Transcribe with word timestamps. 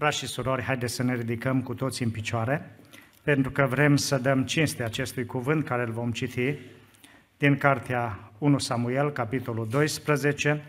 Frați 0.00 0.18
și 0.18 0.26
surori, 0.26 0.62
haideți 0.62 0.94
să 0.94 1.02
ne 1.02 1.14
ridicăm 1.14 1.62
cu 1.62 1.74
toți 1.74 2.02
în 2.02 2.10
picioare, 2.10 2.76
pentru 3.22 3.50
că 3.50 3.66
vrem 3.66 3.96
să 3.96 4.18
dăm 4.18 4.44
cinste 4.44 4.82
acestui 4.82 5.26
cuvânt 5.26 5.64
care 5.64 5.82
îl 5.82 5.92
vom 5.92 6.12
citi 6.12 6.54
din 7.38 7.56
cartea 7.56 8.32
1 8.38 8.58
Samuel, 8.58 9.10
capitolul 9.10 9.68
12. 9.68 10.64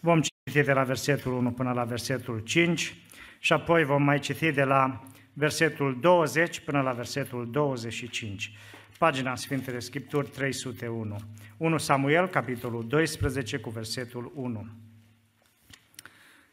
Vom 0.00 0.20
citi 0.20 0.62
de 0.62 0.72
la 0.72 0.82
versetul 0.82 1.32
1 1.32 1.50
până 1.50 1.72
la 1.72 1.84
versetul 1.84 2.38
5 2.38 2.96
și 3.38 3.52
apoi 3.52 3.84
vom 3.84 4.02
mai 4.02 4.18
citi 4.18 4.52
de 4.52 4.64
la 4.64 5.02
versetul 5.32 5.98
20 6.00 6.60
până 6.60 6.80
la 6.80 6.92
versetul 6.92 7.50
25. 7.50 8.52
Pagina 8.98 9.36
Sfintele 9.36 9.78
Scripturi 9.78 10.28
301. 10.28 11.16
1 11.56 11.78
Samuel, 11.78 12.26
capitolul 12.26 12.86
12, 12.88 13.56
cu 13.56 13.70
versetul 13.70 14.32
1. 14.34 14.66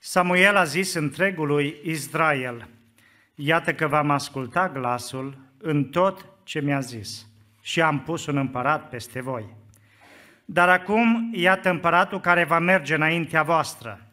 Samuel 0.04 0.56
a 0.56 0.64
zis 0.64 0.94
întregului 0.94 1.76
Israel, 1.84 2.68
iată 3.36 3.74
că 3.74 3.88
v-am 3.88 4.10
ascultat 4.10 4.74
glasul 4.74 5.38
în 5.58 5.84
tot 5.84 6.26
ce 6.44 6.60
mi-a 6.60 6.80
zis 6.80 7.28
și 7.62 7.82
am 7.82 8.00
pus 8.00 8.26
un 8.26 8.38
împărat 8.38 8.90
peste 8.90 9.22
voi. 9.22 9.46
Dar 10.46 10.70
acum, 10.70 11.32
iată 11.34 11.70
împăratul 11.70 12.20
care 12.20 12.44
va 12.44 12.60
merge 12.60 12.96
înaintea 12.96 13.44
voastră, 13.44 14.08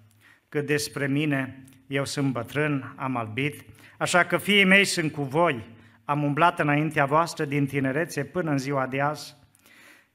că 0.49 0.61
despre 0.61 1.07
mine, 1.07 1.65
eu 1.87 2.05
sunt 2.05 2.33
bătrân, 2.33 2.95
am 2.97 3.17
albit, 3.17 3.65
așa 3.99 4.25
că 4.25 4.37
fiii 4.37 4.65
mei 4.65 4.85
sunt 4.85 5.13
cu 5.13 5.23
voi, 5.23 5.65
am 6.05 6.23
umblat 6.23 6.59
înaintea 6.59 7.05
voastră 7.05 7.45
din 7.45 7.67
tinerețe 7.67 8.25
până 8.25 8.51
în 8.51 8.59
ziua 8.59 8.87
de 8.87 9.01
azi. 9.01 9.37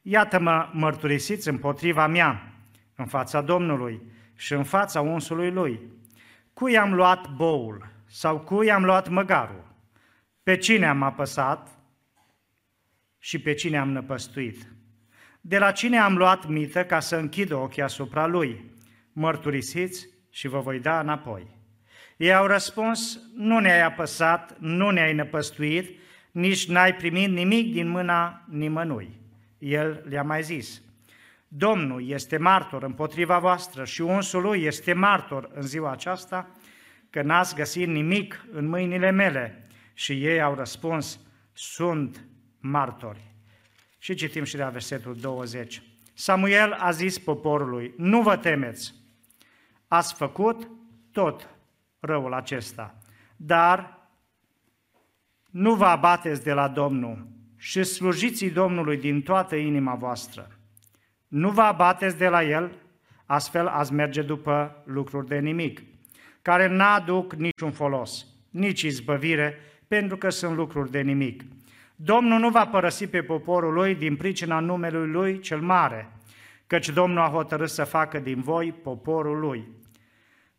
Iată-mă 0.02 0.70
mărturisiți 0.72 1.50
împotriva 1.50 2.08
mea, 2.08 2.54
în 2.96 3.06
fața 3.06 3.42
Domnului, 3.42 4.02
și 4.44 4.54
în 4.54 4.64
fața 4.64 5.02
unsului 5.02 5.52
lui. 5.52 5.80
Cui 6.54 6.78
am 6.78 6.94
luat 6.94 7.30
boul 7.30 7.88
sau 8.06 8.40
cui 8.40 8.72
am 8.72 8.84
luat 8.84 9.10
măgarul? 9.10 9.76
Pe 10.44 10.58
cine 10.58 10.88
am 10.88 11.04
apăsat 11.04 11.80
și 13.20 13.40
pe 13.40 13.54
cine 13.54 13.78
am 13.78 13.92
năpăstuit? 13.92 14.68
De 15.42 15.58
la 15.58 15.72
cine 15.72 15.98
am 15.98 16.18
luat 16.18 16.48
mită 16.48 16.86
ca 16.86 17.00
să 17.00 17.16
închid 17.16 17.52
ochii 17.52 17.82
asupra 17.82 18.26
lui? 18.26 18.72
Mărturisiți 19.12 20.08
și 20.30 20.48
vă 20.48 20.60
voi 20.60 20.80
da 20.80 21.00
înapoi. 21.00 21.48
Ei 22.18 22.34
au 22.34 22.46
răspuns, 22.46 23.20
nu 23.36 23.60
ne-ai 23.60 23.82
apăsat, 23.82 24.60
nu 24.60 24.90
ne-ai 24.90 25.14
năpăstuit, 25.14 26.00
nici 26.32 26.68
n-ai 26.68 26.96
primit 26.96 27.30
nimic 27.30 27.74
din 27.74 27.88
mâna 27.88 28.46
nimănui. 28.50 29.20
El 29.58 30.06
le-a 30.10 30.24
mai 30.24 30.44
zis, 30.44 30.82
Domnul 31.56 32.10
este 32.10 32.38
martor 32.38 32.84
împotriva 32.84 33.40
voastră 33.40 33.86
și 33.86 34.02
unsul 34.02 34.42
lui 34.42 34.64
este 34.64 34.94
martor 34.94 35.50
în 35.54 35.62
ziua 35.62 35.92
aceasta 35.92 36.50
că 37.10 37.22
n-ați 37.22 37.56
găsit 37.56 37.88
nimic 37.88 38.46
în 38.52 38.68
mâinile 38.68 39.10
mele. 39.10 39.68
Și 39.94 40.26
ei 40.26 40.42
au 40.42 40.56
răspuns, 40.56 41.20
sunt 41.54 42.26
martori. 42.60 43.36
Și 43.98 44.14
citim 44.16 44.44
și 44.44 44.56
de 44.56 44.64
la 44.64 44.70
versetul 44.70 45.16
20. 45.16 45.82
Samuel 46.14 46.72
a 46.72 46.92
zis 46.92 47.20
poporului, 47.20 47.94
nu 47.98 48.22
vă 48.22 48.38
temeți, 48.38 48.94
ați 49.88 50.14
făcut 50.14 50.70
tot 51.12 51.50
răul 52.00 52.34
acesta, 52.34 52.98
dar 53.36 54.08
nu 55.50 55.76
vă 55.76 55.86
abateți 55.86 56.44
de 56.44 56.54
la 56.54 56.68
Domnul 56.68 57.28
și 57.58 57.84
slujiți 57.84 58.46
Domnului 58.46 58.98
din 58.98 59.22
toată 59.22 59.56
inima 59.56 59.96
voastră 59.96 60.53
nu 61.34 61.50
vă 61.50 61.62
abateți 61.62 62.18
de 62.18 62.28
la 62.28 62.44
el, 62.44 62.72
astfel 63.26 63.68
ați 63.68 63.94
merge 63.94 64.22
după 64.22 64.84
lucruri 64.86 65.28
de 65.28 65.38
nimic, 65.38 65.82
care 66.42 66.68
n-aduc 66.68 67.34
niciun 67.34 67.72
folos, 67.72 68.26
nici 68.50 68.82
izbăvire, 68.82 69.58
pentru 69.88 70.18
că 70.18 70.30
sunt 70.30 70.56
lucruri 70.56 70.92
de 70.92 71.02
nimic. 71.02 71.44
Domnul 71.96 72.40
nu 72.40 72.50
va 72.50 72.68
părăsi 72.68 73.08
pe 73.08 73.22
poporul 73.22 73.74
lui 73.74 73.96
din 73.96 74.16
pricina 74.16 74.60
numelui 74.60 75.08
lui 75.08 75.40
cel 75.40 75.60
mare, 75.62 76.12
căci 76.68 76.90
Domnul 76.90 77.24
a 77.24 77.30
hotărât 77.30 77.70
să 77.70 77.84
facă 77.84 78.20
din 78.20 78.42
voi 78.42 78.72
poporul 78.72 79.40
lui. 79.40 79.68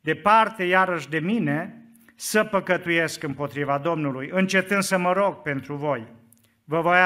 Departe 0.01 0.65
iarăși 0.65 1.09
de 1.09 1.19
mine 1.19 1.89
să 2.15 2.45
păcătuiesc 2.45 3.23
împotriva 3.23 3.79
Domnului, 3.79 4.29
încetând 4.33 4.83
să 4.83 4.99
mă 4.99 5.13
rog 5.13 5.34
pentru 5.34 5.75
voi. 5.75 6.07
Vă 6.65 6.81
voi 6.81 6.99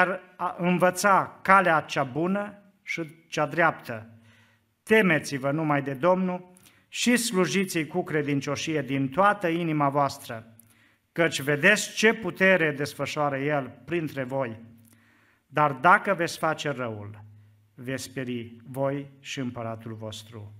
învăța 0.57 1.39
calea 1.41 1.79
cea 1.79 2.03
bună 2.03 2.58
și 2.89 3.25
cea 3.27 3.45
dreaptă. 3.45 4.09
Temeți-vă 4.83 5.51
numai 5.51 5.81
de 5.81 5.93
Domnul 5.93 6.53
și 6.87 7.17
slujiți-i 7.17 7.87
cu 7.87 8.03
credincioșie 8.03 8.81
din 8.81 9.09
toată 9.09 9.47
inima 9.47 9.89
voastră, 9.89 10.55
căci 11.11 11.41
vedeți 11.41 11.95
ce 11.95 12.13
putere 12.13 12.71
desfășoară 12.71 13.37
El 13.37 13.81
printre 13.85 14.23
voi. 14.23 14.59
Dar 15.45 15.71
dacă 15.71 16.13
veți 16.13 16.37
face 16.37 16.69
răul, 16.69 17.23
veți 17.73 18.11
peri 18.11 18.55
voi 18.63 19.09
și 19.19 19.39
împăratul 19.39 19.93
vostru. 19.93 20.53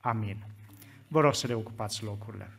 Amin. 0.00 0.44
Vă 1.08 1.20
rog 1.20 1.34
să 1.34 1.46
le 1.46 1.54
ocupați 1.54 2.04
locurile. 2.04 2.58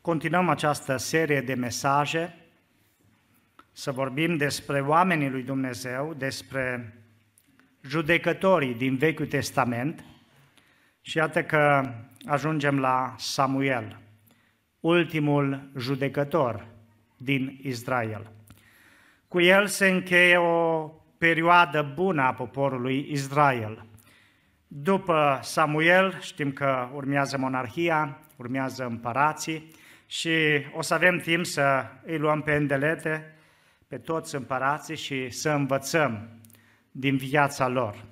Continuăm 0.00 0.48
această 0.48 0.96
serie 0.96 1.40
de 1.40 1.54
mesaje 1.54 2.37
să 3.78 3.92
vorbim 3.92 4.36
despre 4.36 4.80
oamenii 4.80 5.30
lui 5.30 5.42
Dumnezeu, 5.42 6.14
despre 6.16 6.94
judecătorii 7.82 8.74
din 8.74 8.96
Vechiul 8.96 9.26
Testament 9.26 10.04
și 11.00 11.16
iată 11.16 11.42
că 11.42 11.92
ajungem 12.26 12.78
la 12.78 13.14
Samuel, 13.18 13.98
ultimul 14.80 15.70
judecător 15.76 16.66
din 17.16 17.58
Israel. 17.62 18.30
Cu 19.28 19.40
el 19.40 19.66
se 19.66 19.88
încheie 19.88 20.36
o 20.36 20.90
perioadă 21.18 21.92
bună 21.94 22.22
a 22.22 22.32
poporului 22.32 23.06
Israel. 23.10 23.86
După 24.66 25.38
Samuel 25.42 26.18
știm 26.20 26.52
că 26.52 26.88
urmează 26.92 27.38
monarhia, 27.38 28.18
urmează 28.36 28.84
împărații 28.84 29.70
și 30.06 30.36
o 30.74 30.82
să 30.82 30.94
avem 30.94 31.18
timp 31.18 31.46
să 31.46 31.86
îi 32.04 32.18
luăm 32.18 32.42
pe 32.42 32.54
îndelete 32.54 33.32
pe 33.88 33.98
toți 33.98 34.34
împărații 34.34 34.96
și 34.96 35.30
să 35.30 35.50
învățăm 35.50 36.28
din 36.90 37.16
viața 37.16 37.68
lor. 37.68 38.04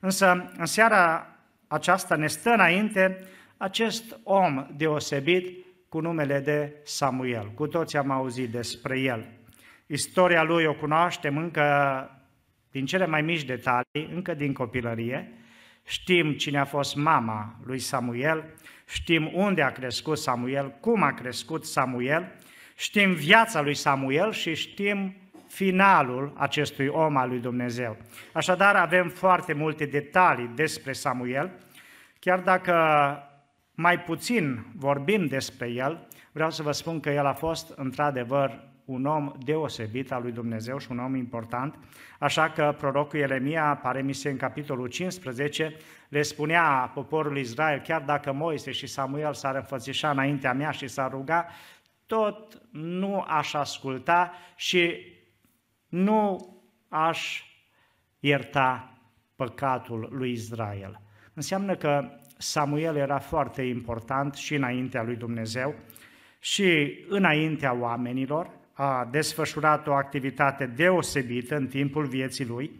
Însă, 0.00 0.52
în 0.56 0.66
seara 0.66 1.26
aceasta 1.66 2.16
ne 2.16 2.26
stă 2.26 2.50
înainte 2.50 3.18
acest 3.56 4.18
om 4.22 4.66
deosebit 4.76 5.66
cu 5.88 6.00
numele 6.00 6.40
de 6.40 6.80
Samuel. 6.84 7.50
Cu 7.54 7.66
toți 7.66 7.96
am 7.96 8.10
auzit 8.10 8.50
despre 8.50 9.00
el. 9.00 9.26
Istoria 9.86 10.42
lui 10.42 10.64
o 10.64 10.74
cunoaștem 10.74 11.36
încă 11.36 12.10
din 12.70 12.86
cele 12.86 13.06
mai 13.06 13.22
mici 13.22 13.44
detalii, 13.44 14.10
încă 14.14 14.34
din 14.34 14.52
copilărie. 14.52 15.32
Știm 15.84 16.32
cine 16.32 16.58
a 16.58 16.64
fost 16.64 16.96
mama 16.96 17.60
lui 17.64 17.78
Samuel, 17.78 18.54
știm 18.88 19.30
unde 19.32 19.62
a 19.62 19.72
crescut 19.72 20.18
Samuel, 20.18 20.70
cum 20.80 21.02
a 21.02 21.12
crescut 21.12 21.64
Samuel, 21.64 22.32
știm 22.76 23.12
viața 23.12 23.60
lui 23.60 23.74
Samuel 23.74 24.32
și 24.32 24.54
știm 24.54 25.21
finalul 25.52 26.32
acestui 26.36 26.86
om 26.86 27.16
al 27.16 27.28
lui 27.28 27.38
Dumnezeu. 27.38 27.96
Așadar, 28.32 28.76
avem 28.76 29.08
foarte 29.08 29.52
multe 29.52 29.84
detalii 29.84 30.50
despre 30.54 30.92
Samuel, 30.92 31.50
chiar 32.18 32.40
dacă 32.40 32.74
mai 33.74 34.00
puțin 34.00 34.64
vorbim 34.76 35.26
despre 35.26 35.68
el, 35.68 36.06
vreau 36.32 36.50
să 36.50 36.62
vă 36.62 36.72
spun 36.72 37.00
că 37.00 37.10
el 37.10 37.26
a 37.26 37.32
fost 37.32 37.72
într-adevăr 37.76 38.70
un 38.84 39.04
om 39.06 39.32
deosebit 39.44 40.12
al 40.12 40.22
lui 40.22 40.32
Dumnezeu 40.32 40.78
și 40.78 40.90
un 40.90 40.98
om 40.98 41.14
important, 41.14 41.78
așa 42.18 42.50
că 42.50 42.74
prorocul 42.78 43.18
Ieremia, 43.18 43.78
pare 43.82 44.02
mi 44.02 44.12
se 44.12 44.30
în 44.30 44.36
capitolul 44.36 44.86
15, 44.86 45.76
le 46.08 46.22
spunea 46.22 46.90
poporului 46.94 47.40
Israel, 47.40 47.80
chiar 47.80 48.00
dacă 48.00 48.32
Moise 48.32 48.70
și 48.70 48.86
Samuel 48.86 49.34
s-ar 49.34 49.54
înfățișa 49.54 50.10
înaintea 50.10 50.52
mea 50.52 50.70
și 50.70 50.88
s-ar 50.88 51.10
ruga, 51.10 51.46
tot 52.06 52.60
nu 52.70 53.24
aș 53.28 53.54
asculta 53.54 54.32
și 54.56 55.10
nu 55.92 56.48
aș 56.88 57.42
ierta 58.20 58.98
păcatul 59.36 60.08
lui 60.12 60.30
Israel. 60.30 61.00
Înseamnă 61.34 61.76
că 61.76 62.08
Samuel 62.38 62.96
era 62.96 63.18
foarte 63.18 63.62
important 63.62 64.34
și 64.34 64.54
înaintea 64.54 65.02
lui 65.02 65.16
Dumnezeu 65.16 65.74
și 66.38 66.98
înaintea 67.08 67.74
oamenilor, 67.74 68.50
a 68.72 69.08
desfășurat 69.10 69.86
o 69.86 69.92
activitate 69.92 70.66
deosebită 70.66 71.56
în 71.56 71.66
timpul 71.66 72.06
vieții 72.06 72.46
lui 72.46 72.70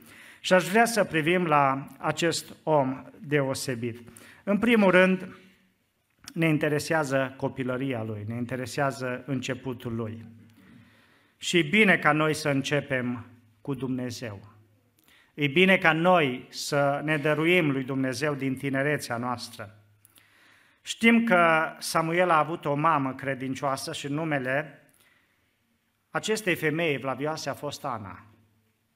și 0.40 0.52
aș 0.52 0.68
vrea 0.68 0.84
să 0.84 1.04
privim 1.04 1.46
la 1.46 1.86
acest 1.98 2.56
om 2.62 3.02
deosebit. 3.20 4.08
În 4.44 4.58
primul 4.58 4.90
rând, 4.90 5.36
ne 6.34 6.48
interesează 6.48 7.34
copilăria 7.36 8.02
lui, 8.02 8.24
ne 8.26 8.34
interesează 8.34 9.22
începutul 9.26 9.94
lui. 9.94 10.24
Și 11.42 11.58
e 11.58 11.62
bine 11.62 11.98
ca 11.98 12.12
noi 12.12 12.34
să 12.34 12.48
începem 12.48 13.26
cu 13.60 13.74
Dumnezeu. 13.74 14.52
E 15.34 15.46
bine 15.46 15.78
ca 15.78 15.92
noi 15.92 16.46
să 16.48 17.00
ne 17.04 17.16
dăruim 17.16 17.70
lui 17.70 17.84
Dumnezeu 17.84 18.34
din 18.34 18.56
tinerețea 18.56 19.16
noastră. 19.16 19.84
Știm 20.82 21.24
că 21.24 21.72
Samuel 21.78 22.30
a 22.30 22.38
avut 22.38 22.64
o 22.64 22.74
mamă 22.74 23.14
credincioasă 23.14 23.92
și 23.92 24.08
numele 24.08 24.82
acestei 26.10 26.54
femei 26.54 26.98
vlavioase 26.98 27.48
a 27.48 27.54
fost 27.54 27.84
Ana. 27.84 28.26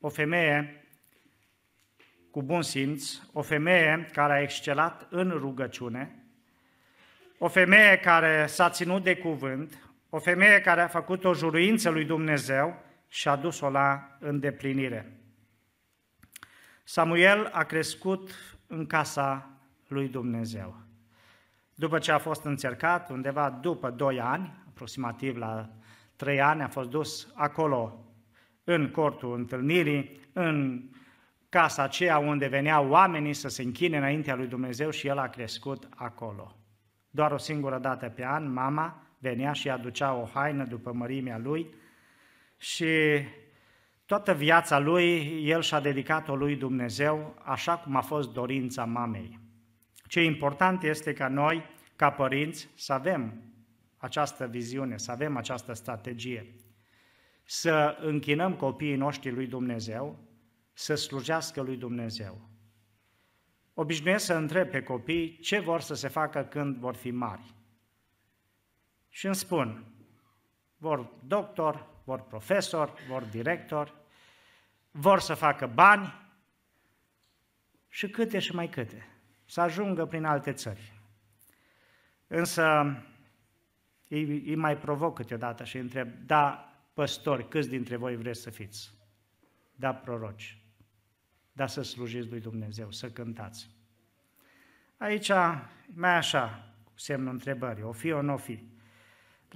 O 0.00 0.08
femeie 0.08 0.86
cu 2.30 2.42
bun 2.42 2.62
simț, 2.62 3.18
o 3.32 3.42
femeie 3.42 4.08
care 4.12 4.32
a 4.32 4.40
excelat 4.40 5.06
în 5.10 5.30
rugăciune, 5.30 6.24
o 7.38 7.48
femeie 7.48 7.98
care 7.98 8.46
s-a 8.46 8.70
ținut 8.70 9.02
de 9.02 9.16
cuvânt, 9.16 9.86
o 10.10 10.18
femeie 10.18 10.60
care 10.60 10.80
a 10.80 10.86
făcut 10.86 11.24
o 11.24 11.34
juruință 11.34 11.90
lui 11.90 12.04
Dumnezeu 12.04 12.82
și 13.08 13.28
a 13.28 13.36
dus-o 13.36 13.70
la 13.70 14.16
îndeplinire. 14.18 15.20
Samuel 16.84 17.48
a 17.52 17.64
crescut 17.64 18.30
în 18.66 18.86
casa 18.86 19.50
lui 19.88 20.08
Dumnezeu. 20.08 20.76
După 21.74 21.98
ce 21.98 22.12
a 22.12 22.18
fost 22.18 22.44
încercat, 22.44 23.10
undeva 23.10 23.50
după 23.50 23.90
2 23.90 24.20
ani, 24.20 24.64
aproximativ 24.68 25.36
la 25.36 25.68
3 26.16 26.40
ani, 26.40 26.62
a 26.62 26.68
fost 26.68 26.90
dus 26.90 27.32
acolo, 27.34 28.04
în 28.64 28.90
cortul 28.90 29.34
întâlnirii, 29.34 30.20
în 30.32 30.82
casa 31.48 31.82
aceea 31.82 32.18
unde 32.18 32.46
veneau 32.46 32.88
oamenii 32.88 33.34
să 33.34 33.48
se 33.48 33.62
închine 33.62 33.96
înaintea 33.96 34.34
lui 34.34 34.46
Dumnezeu 34.46 34.90
și 34.90 35.06
el 35.06 35.18
a 35.18 35.28
crescut 35.28 35.88
acolo. 35.94 36.56
Doar 37.10 37.32
o 37.32 37.36
singură 37.36 37.78
dată 37.78 38.08
pe 38.08 38.24
an, 38.24 38.52
mama 38.52 39.05
venea 39.18 39.52
și 39.52 39.70
aducea 39.70 40.14
o 40.14 40.24
haină 40.24 40.64
după 40.64 40.92
mărimea 40.92 41.38
lui 41.38 41.74
și 42.56 42.86
toată 44.06 44.34
viața 44.34 44.78
lui, 44.78 45.40
el 45.48 45.62
și-a 45.62 45.80
dedicat-o 45.80 46.36
lui 46.36 46.56
Dumnezeu, 46.56 47.36
așa 47.42 47.76
cum 47.76 47.96
a 47.96 48.00
fost 48.00 48.32
dorința 48.32 48.84
mamei. 48.84 49.38
Ce 50.08 50.22
important 50.22 50.82
este 50.82 51.12
ca 51.12 51.28
noi, 51.28 51.64
ca 51.96 52.10
părinți, 52.10 52.68
să 52.74 52.92
avem 52.92 53.42
această 53.96 54.46
viziune, 54.46 54.96
să 54.96 55.10
avem 55.10 55.36
această 55.36 55.72
strategie, 55.72 56.54
să 57.44 57.96
închinăm 58.00 58.54
copiii 58.54 58.96
noștri 58.96 59.30
lui 59.30 59.46
Dumnezeu, 59.46 60.18
să 60.72 60.94
slujească 60.94 61.60
lui 61.60 61.76
Dumnezeu. 61.76 62.48
Obișnuiesc 63.74 64.24
să 64.24 64.34
întreb 64.34 64.70
pe 64.70 64.82
copii 64.82 65.38
ce 65.38 65.58
vor 65.58 65.80
să 65.80 65.94
se 65.94 66.08
facă 66.08 66.42
când 66.42 66.76
vor 66.76 66.94
fi 66.94 67.10
mari. 67.10 67.54
Și 69.16 69.26
îmi 69.26 69.34
spun, 69.34 69.84
vor 70.76 71.12
doctor, 71.26 71.86
vor 72.04 72.20
profesor, 72.20 72.92
vor 73.08 73.22
director, 73.22 73.94
vor 74.90 75.20
să 75.20 75.34
facă 75.34 75.66
bani 75.66 76.14
și 77.88 78.08
câte 78.08 78.38
și 78.38 78.54
mai 78.54 78.68
câte, 78.68 79.06
să 79.44 79.60
ajungă 79.60 80.06
prin 80.06 80.24
alte 80.24 80.52
țări. 80.52 80.92
Însă 82.26 82.96
îi, 84.08 84.22
îi 84.22 84.54
mai 84.54 84.76
provoc 84.76 85.14
câteodată 85.14 85.64
și 85.64 85.76
îi 85.76 85.82
întreb, 85.82 86.08
da, 86.26 86.72
păstori, 86.94 87.48
câți 87.48 87.68
dintre 87.68 87.96
voi 87.96 88.16
vreți 88.16 88.40
să 88.40 88.50
fiți? 88.50 88.92
Da, 89.74 89.94
proroci. 89.94 90.58
Da, 91.52 91.66
să 91.66 91.82
slujiți 91.82 92.28
lui 92.28 92.40
Dumnezeu, 92.40 92.90
să 92.90 93.10
cântați. 93.10 93.70
Aici, 94.96 95.30
mai 95.86 96.16
așa, 96.16 96.74
cu 96.84 96.98
semnul 96.98 97.32
întrebării, 97.32 97.82
o 97.82 97.92
fi, 97.92 98.12
o 98.12 98.22
nu 98.22 98.36
fi. 98.36 98.74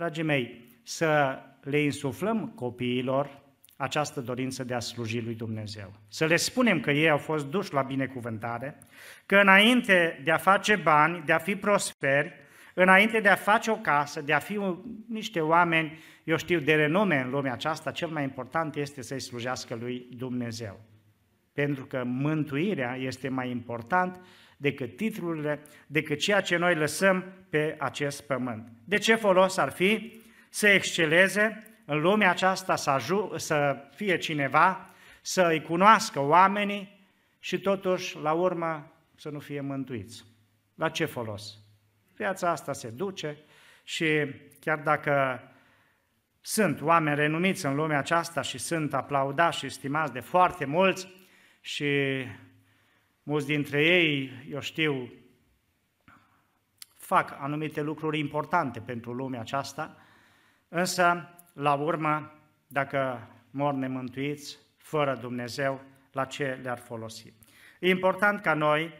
Dragii 0.00 0.22
mei, 0.22 0.64
să 0.82 1.38
le 1.60 1.80
insuflăm 1.80 2.48
copiilor 2.54 3.42
această 3.76 4.20
dorință 4.20 4.64
de 4.64 4.74
a 4.74 4.78
sluji 4.78 5.20
lui 5.20 5.34
Dumnezeu. 5.34 5.92
Să 6.08 6.26
le 6.26 6.36
spunem 6.36 6.80
că 6.80 6.90
ei 6.90 7.10
au 7.10 7.18
fost 7.18 7.46
duși 7.46 7.72
la 7.72 7.82
binecuvântare, 7.82 8.78
că 9.26 9.36
înainte 9.36 10.20
de 10.24 10.30
a 10.30 10.36
face 10.36 10.76
bani, 10.76 11.22
de 11.26 11.32
a 11.32 11.38
fi 11.38 11.56
prosperi, 11.56 12.32
înainte 12.74 13.20
de 13.20 13.28
a 13.28 13.34
face 13.34 13.70
o 13.70 13.76
casă, 13.76 14.20
de 14.20 14.32
a 14.32 14.38
fi 14.38 14.60
niște 15.08 15.40
oameni, 15.40 15.98
eu 16.24 16.36
știu, 16.36 16.60
de 16.60 16.74
renume 16.74 17.20
în 17.24 17.30
lumea 17.30 17.52
aceasta, 17.52 17.90
cel 17.90 18.08
mai 18.08 18.22
important 18.22 18.76
este 18.76 19.02
să-i 19.02 19.20
slujească 19.20 19.74
lui 19.74 20.06
Dumnezeu. 20.16 20.80
Pentru 21.52 21.86
că 21.86 22.02
mântuirea 22.06 22.96
este 22.96 23.28
mai 23.28 23.50
important 23.50 24.20
decât 24.60 24.96
titlurile, 24.96 25.62
decât 25.86 26.18
ceea 26.18 26.40
ce 26.40 26.56
noi 26.56 26.74
lăsăm 26.74 27.24
pe 27.50 27.76
acest 27.78 28.22
pământ. 28.22 28.68
De 28.84 28.98
ce 28.98 29.14
folos 29.14 29.56
ar 29.56 29.70
fi 29.70 30.20
să 30.48 30.68
exceleze 30.68 31.64
în 31.84 32.00
lumea 32.00 32.30
aceasta, 32.30 32.76
să, 32.76 32.90
aju- 32.90 33.32
să 33.36 33.84
fie 33.94 34.16
cineva, 34.18 34.90
să 35.22 35.42
îi 35.42 35.62
cunoască 35.62 36.20
oamenii 36.20 37.08
și 37.38 37.60
totuși, 37.60 38.16
la 38.16 38.32
urmă, 38.32 38.92
să 39.16 39.28
nu 39.28 39.38
fie 39.38 39.60
mântuiți? 39.60 40.24
La 40.74 40.88
ce 40.88 41.04
folos? 41.04 41.58
Viața 42.16 42.50
asta 42.50 42.72
se 42.72 42.88
duce 42.88 43.38
și 43.84 44.06
chiar 44.60 44.78
dacă 44.78 45.42
sunt 46.40 46.80
oameni 46.80 47.16
renumiți 47.16 47.66
în 47.66 47.74
lumea 47.74 47.98
aceasta 47.98 48.42
și 48.42 48.58
sunt 48.58 48.94
aplaudați 48.94 49.58
și 49.58 49.68
stimați 49.68 50.12
de 50.12 50.20
foarte 50.20 50.64
mulți 50.64 51.08
și 51.60 51.86
mulți 53.22 53.46
dintre 53.46 53.84
ei, 53.84 54.30
eu 54.50 54.60
știu, 54.60 55.12
fac 56.96 57.36
anumite 57.40 57.82
lucruri 57.82 58.18
importante 58.18 58.80
pentru 58.80 59.12
lumea 59.12 59.40
aceasta, 59.40 59.96
însă, 60.68 61.28
la 61.52 61.74
urmă, 61.74 62.32
dacă 62.66 63.28
mor 63.50 63.74
nemântuiți, 63.74 64.58
fără 64.76 65.18
Dumnezeu, 65.20 65.80
la 66.12 66.24
ce 66.24 66.58
le-ar 66.62 66.78
folosi? 66.78 67.32
E 67.80 67.88
important 67.88 68.40
ca 68.40 68.54
noi 68.54 68.92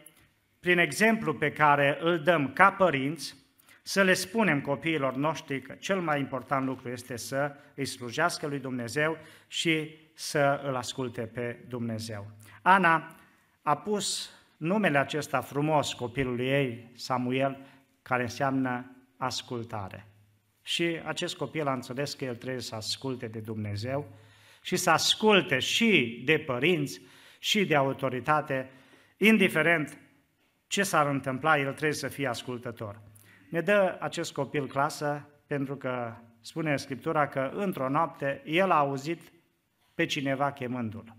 prin 0.61 0.79
exemplu 0.79 1.35
pe 1.35 1.53
care 1.53 1.99
îl 2.01 2.19
dăm 2.19 2.53
ca 2.53 2.73
părinți, 2.73 3.35
să 3.83 4.03
le 4.03 4.15
spunem 4.15 4.61
copiilor 4.61 5.15
noștri 5.15 5.63
că 5.63 5.73
cel 5.73 6.01
mai 6.01 6.19
important 6.19 6.67
lucru 6.67 6.89
este 6.89 7.17
să 7.17 7.55
îi 7.75 7.85
slujească 7.85 8.47
lui 8.47 8.59
Dumnezeu 8.59 9.17
și 9.47 9.97
să 10.15 10.61
îl 10.65 10.77
asculte 10.77 11.21
pe 11.21 11.65
Dumnezeu. 11.69 12.31
Ana 12.63 13.20
a 13.63 13.77
pus 13.77 14.31
numele 14.57 14.99
acesta 14.99 15.41
frumos 15.41 15.93
copilului 15.93 16.47
ei, 16.47 16.91
Samuel, 16.95 17.67
care 18.03 18.23
înseamnă 18.23 18.97
ascultare. 19.17 20.07
Și 20.63 21.01
acest 21.05 21.37
copil 21.37 21.67
a 21.67 21.73
înțeles 21.73 22.15
că 22.15 22.25
el 22.25 22.37
trebuie 22.37 22.63
să 22.63 22.75
asculte 22.75 23.27
de 23.27 23.39
Dumnezeu 23.39 24.09
și 24.63 24.77
să 24.77 24.91
asculte 24.91 25.59
și 25.59 26.23
de 26.25 26.39
părinți 26.39 27.01
și 27.39 27.67
de 27.67 27.75
autoritate, 27.75 28.71
indiferent 29.17 29.99
ce 30.67 30.83
s-ar 30.83 31.07
întâmpla, 31.07 31.59
el 31.59 31.71
trebuie 31.71 31.93
să 31.93 32.09
fie 32.09 32.27
ascultător. 32.27 33.01
Ne 33.51 33.61
dă 33.61 33.97
acest 34.01 34.33
copil 34.33 34.67
clasă 34.67 35.29
pentru 35.47 35.77
că 35.77 36.15
spune 36.41 36.77
Scriptura 36.77 37.29
că 37.29 37.51
într-o 37.55 37.89
noapte 37.89 38.43
el 38.45 38.71
a 38.71 38.79
auzit 38.79 39.33
pe 39.95 40.07
cineva 40.07 40.53
chemându-l. 40.53 41.17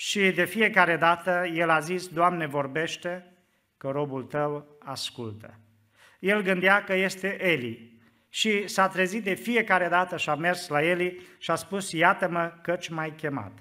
Și 0.00 0.30
de 0.30 0.44
fiecare 0.44 0.96
dată 0.96 1.50
el 1.54 1.70
a 1.70 1.78
zis, 1.78 2.08
Doamne 2.08 2.46
vorbește, 2.46 3.32
că 3.76 3.88
robul 3.88 4.22
tău 4.22 4.76
ascultă. 4.78 5.58
El 6.18 6.42
gândea 6.42 6.84
că 6.84 6.94
este 6.94 7.44
Eli 7.44 8.00
și 8.28 8.68
s-a 8.68 8.88
trezit 8.88 9.24
de 9.24 9.34
fiecare 9.34 9.88
dată 9.88 10.16
și 10.16 10.28
a 10.28 10.34
mers 10.34 10.68
la 10.68 10.82
Eli 10.82 11.20
și 11.38 11.50
a 11.50 11.54
spus, 11.54 11.92
iată-mă 11.92 12.52
căci 12.62 12.88
m-ai 12.88 13.12
chemat. 13.16 13.52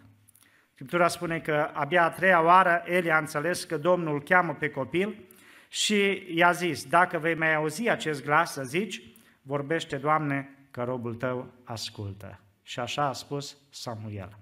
Scriptura 0.73 1.07
spune 1.07 1.39
că 1.39 1.69
abia 1.73 2.03
a 2.03 2.09
treia 2.09 2.43
oară 2.43 2.83
Eli 2.85 3.11
a 3.11 3.17
înțeles 3.17 3.63
că 3.63 3.77
Domnul 3.77 4.23
cheamă 4.23 4.53
pe 4.53 4.69
copil 4.69 5.27
și 5.69 6.23
i-a 6.35 6.51
zis, 6.51 6.85
dacă 6.85 7.17
vei 7.17 7.35
mai 7.35 7.55
auzi 7.55 7.89
acest 7.89 8.23
glas 8.23 8.51
să 8.51 8.63
zici, 8.63 9.01
vorbește, 9.41 9.95
Doamne, 9.97 10.49
că 10.71 10.83
robul 10.83 11.15
tău 11.15 11.53
ascultă. 11.63 12.39
Și 12.63 12.79
așa 12.79 13.07
a 13.07 13.13
spus 13.13 13.57
Samuel. 13.69 14.37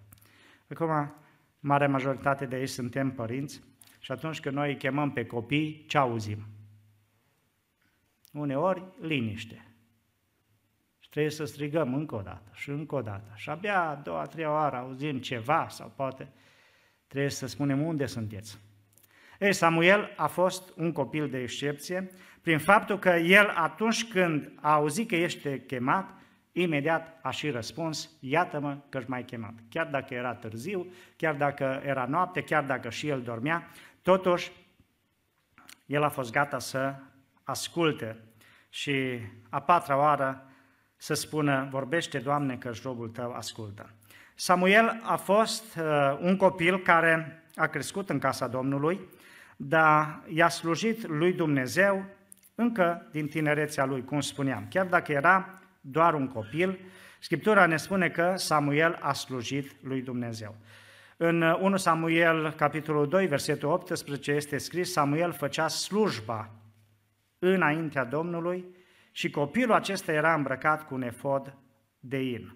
Acum, 0.70 1.24
mare 1.66 1.88
majoritate 1.88 2.46
de 2.46 2.60
ei 2.60 2.68
suntem 2.68 3.12
părinți 3.12 3.62
și 4.00 4.12
atunci 4.12 4.40
când 4.40 4.56
noi 4.56 4.70
îi 4.70 4.78
chemăm 4.78 5.12
pe 5.12 5.26
copii, 5.26 5.86
ce 5.88 5.98
auzim? 5.98 6.46
Uneori, 8.34 8.84
liniște. 9.02 9.66
Trebuie 11.10 11.32
să 11.32 11.46
strigăm 11.46 11.94
încă 11.94 12.16
o 12.16 12.22
dată 12.22 12.52
și 12.54 12.70
încă 12.70 12.96
o 12.96 13.02
dată. 13.02 13.32
Și 13.36 13.50
abia 13.50 13.82
a 13.82 13.96
doua, 13.96 14.22
a 14.22 14.26
treia 14.26 14.52
oară 14.52 14.76
auzim 14.76 15.20
ceva 15.20 15.68
sau 15.70 15.94
poate 15.96 16.32
trebuie 17.08 17.30
să 17.30 17.48
spunem 17.48 17.82
unde 17.82 18.06
sunteți. 18.06 18.58
Ei, 19.40 19.54
Samuel 19.54 20.14
a 20.16 20.28
fost 20.28 20.74
un 20.78 20.92
copil 20.92 21.30
de 21.30 21.42
excepție 21.42 22.12
prin 22.42 22.60
faptul 22.60 23.00
că 23.00 23.10
el 23.10 23.50
atunci 23.56 24.08
când 24.08 24.52
a 24.56 24.74
auzit 24.74 25.08
că 25.08 25.16
ești 25.16 25.60
chemat, 25.60 26.14
imediat 26.62 27.20
a 27.22 27.30
și 27.30 27.50
răspuns, 27.50 28.10
iată-mă 28.20 28.78
că 28.90 28.98
își 28.98 29.10
mai 29.10 29.24
chemat. 29.24 29.54
Chiar 29.70 29.88
dacă 29.88 30.14
era 30.14 30.34
târziu, 30.34 30.88
chiar 31.16 31.36
dacă 31.36 31.82
era 31.86 32.06
noapte, 32.06 32.42
chiar 32.42 32.64
dacă 32.64 32.90
și 32.90 33.08
el 33.08 33.22
dormea, 33.22 33.68
totuși 34.02 34.52
el 35.86 36.04
a 36.04 36.10
fost 36.10 36.32
gata 36.32 36.60
să 36.60 36.96
asculte 37.44 38.18
și 38.70 39.20
a 39.50 39.62
patra 39.62 39.98
oară 39.98 40.50
să 40.96 41.14
spună, 41.14 41.68
vorbește, 41.72 42.18
Doamne, 42.18 42.58
că 42.58 42.72
robul 42.84 43.10
tău 43.10 43.32
ascultă. 43.32 43.90
Samuel 44.36 45.02
a 45.04 45.16
fost 45.16 45.76
uh, 45.76 46.18
un 46.22 46.38
copil 46.38 46.80
care 46.80 47.44
a 47.56 47.68
crescut 47.68 48.10
în 48.10 48.20
casa 48.20 48.48
Domnului, 48.48 49.00
dar 49.56 50.22
i-a 50.28 50.50
slujit 50.50 51.08
lui 51.08 51.34
Dumnezeu 51.34 52.06
încă 52.56 53.08
din 53.12 53.28
tinerețea 53.28 53.86
lui, 53.86 54.04
cum 54.04 54.22
spuneam. 54.22 54.68
Chiar 54.70 54.86
dacă 54.86 55.12
era 55.12 55.60
doar 55.86 56.14
un 56.14 56.28
copil, 56.28 56.80
Scriptura 57.20 57.66
ne 57.66 57.78
spune 57.78 58.10
că 58.10 58.34
Samuel 58.36 58.98
a 59.02 59.14
slujit 59.14 59.76
lui 59.82 60.02
Dumnezeu. 60.02 60.56
În 61.18 61.42
1 61.42 61.78
Samuel, 61.78 62.52
capitolul 62.52 63.08
2, 63.08 63.28
versetul 63.28 63.70
18, 63.70 64.32
este 64.32 64.58
scris, 64.58 64.92
Samuel 64.92 65.32
făcea 65.32 65.68
slujba 65.68 66.50
înaintea 67.40 68.04
Domnului 68.04 68.66
și 69.12 69.30
copilul 69.30 69.74
acesta 69.74 70.12
era 70.12 70.34
îmbrăcat 70.34 70.88
cu 70.88 70.94
un 70.94 71.02
efod 71.02 71.58
de 72.00 72.22
in. 72.22 72.56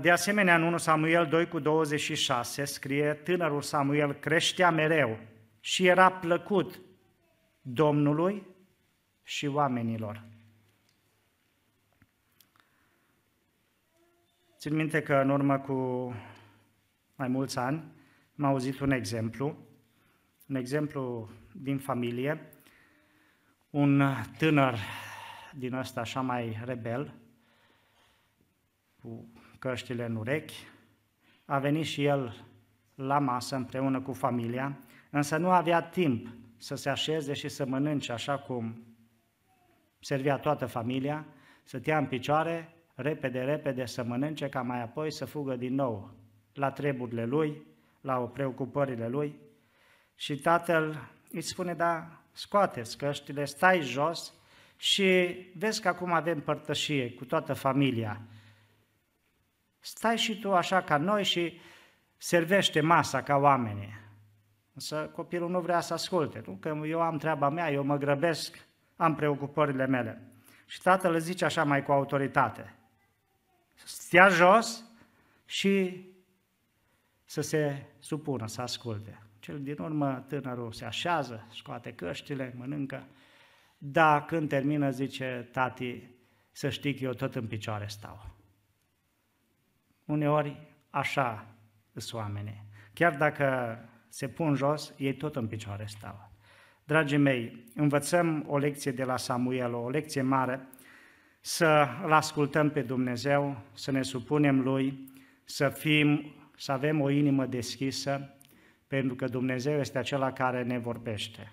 De 0.00 0.10
asemenea, 0.10 0.54
în 0.54 0.62
1 0.62 0.76
Samuel 0.76 1.26
2 1.26 1.48
cu 1.48 1.58
26 1.58 2.64
scrie, 2.64 3.12
tânărul 3.12 3.62
Samuel 3.62 4.12
creștea 4.12 4.70
mereu 4.70 5.18
și 5.60 5.86
era 5.86 6.10
plăcut 6.10 6.80
Domnului 7.60 8.46
și 9.22 9.46
oamenilor. 9.46 10.22
Țin 14.68 14.76
minte 14.76 15.02
că 15.02 15.14
în 15.14 15.30
urmă 15.30 15.58
cu 15.58 15.74
mai 17.16 17.28
mulți 17.28 17.58
ani 17.58 17.84
am 18.38 18.44
auzit 18.44 18.80
un 18.80 18.90
exemplu, 18.90 19.56
un 20.48 20.54
exemplu 20.54 21.30
din 21.52 21.78
familie, 21.78 22.52
un 23.70 24.02
tânăr 24.38 24.78
din 25.54 25.74
ăsta 25.74 26.00
așa 26.00 26.20
mai 26.20 26.60
rebel, 26.64 27.14
cu 29.00 29.28
căștile 29.58 30.04
în 30.04 30.16
urechi, 30.16 30.66
a 31.44 31.58
venit 31.58 31.84
și 31.84 32.04
el 32.04 32.44
la 32.94 33.18
masă 33.18 33.56
împreună 33.56 34.00
cu 34.00 34.12
familia, 34.12 34.78
însă 35.10 35.36
nu 35.36 35.50
avea 35.50 35.82
timp 35.82 36.28
să 36.56 36.74
se 36.74 36.90
așeze 36.90 37.32
și 37.32 37.48
să 37.48 37.66
mănânce 37.66 38.12
așa 38.12 38.38
cum 38.38 38.82
servea 40.00 40.36
toată 40.36 40.66
familia, 40.66 41.26
să 41.64 41.78
tea 41.78 41.98
în 41.98 42.06
picioare, 42.06 42.72
repede, 43.00 43.40
repede 43.44 43.86
să 43.86 44.02
mănânce, 44.02 44.48
ca 44.48 44.62
mai 44.62 44.82
apoi 44.82 45.10
să 45.10 45.24
fugă 45.24 45.56
din 45.56 45.74
nou 45.74 46.10
la 46.52 46.70
treburile 46.70 47.24
lui, 47.24 47.62
la 48.00 48.18
preocupările 48.18 49.08
lui. 49.08 49.38
Și 50.14 50.36
tatăl 50.36 51.08
îi 51.32 51.40
spune, 51.40 51.74
da, 51.74 52.20
scoateți 52.32 52.98
căștile, 52.98 53.44
stai 53.44 53.80
jos 53.80 54.34
și 54.76 55.36
vezi 55.56 55.80
că 55.80 55.88
acum 55.88 56.12
avem 56.12 56.40
părtășie 56.40 57.10
cu 57.10 57.24
toată 57.24 57.52
familia. 57.52 58.20
Stai 59.80 60.16
și 60.16 60.40
tu 60.40 60.54
așa 60.54 60.82
ca 60.82 60.96
noi 60.96 61.24
și 61.24 61.60
servește 62.16 62.80
masa 62.80 63.22
ca 63.22 63.36
oamenii. 63.36 63.96
Însă 64.74 65.10
copilul 65.14 65.50
nu 65.50 65.60
vrea 65.60 65.80
să 65.80 65.92
asculte, 65.92 66.42
nu? 66.46 66.52
că 66.52 66.80
eu 66.86 67.00
am 67.00 67.18
treaba 67.18 67.48
mea, 67.48 67.70
eu 67.70 67.84
mă 67.84 67.96
grăbesc, 67.96 68.66
am 68.96 69.14
preocupările 69.14 69.86
mele. 69.86 70.22
Și 70.66 70.82
tatăl 70.82 71.14
îți 71.14 71.24
zice 71.24 71.44
așa 71.44 71.64
mai 71.64 71.82
cu 71.82 71.92
autoritate, 71.92 72.77
stia 73.84 74.28
jos 74.28 74.84
și 75.44 76.04
să 77.24 77.40
se 77.40 77.86
supună, 77.98 78.46
să 78.46 78.62
asculte. 78.62 79.22
Cel 79.38 79.62
din 79.62 79.76
urmă, 79.78 80.24
tânărul 80.28 80.72
se 80.72 80.84
așează, 80.84 81.46
scoate 81.50 81.92
căștile, 81.92 82.54
mănâncă, 82.56 83.06
da, 83.78 84.22
când 84.22 84.48
termină, 84.48 84.90
zice 84.90 85.48
tati, 85.52 86.02
să 86.50 86.68
știi 86.68 86.94
că 86.94 87.04
eu 87.04 87.12
tot 87.12 87.34
în 87.34 87.46
picioare 87.46 87.86
stau. 87.86 88.36
Uneori 90.04 90.56
așa 90.90 91.46
sunt 91.94 92.22
oamenii. 92.22 92.64
Chiar 92.92 93.16
dacă 93.16 93.78
se 94.08 94.28
pun 94.28 94.54
jos, 94.54 94.94
ei 94.96 95.14
tot 95.14 95.36
în 95.36 95.46
picioare 95.46 95.84
stau. 95.86 96.30
Dragii 96.84 97.18
mei, 97.18 97.64
învățăm 97.74 98.44
o 98.46 98.58
lecție 98.58 98.92
de 98.92 99.04
la 99.04 99.16
Samuel, 99.16 99.74
o 99.74 99.88
lecție 99.88 100.22
mare, 100.22 100.68
să-L 101.40 102.12
ascultăm 102.12 102.70
pe 102.70 102.82
Dumnezeu, 102.82 103.56
să 103.72 103.90
ne 103.90 104.02
supunem 104.02 104.60
Lui, 104.60 105.06
să 105.44 105.68
fim, 105.68 106.34
să 106.56 106.72
avem 106.72 107.00
o 107.00 107.10
inimă 107.10 107.46
deschisă, 107.46 108.34
pentru 108.86 109.14
că 109.14 109.26
Dumnezeu 109.26 109.78
este 109.78 109.98
acela 109.98 110.32
care 110.32 110.62
ne 110.62 110.78
vorbește. 110.78 111.52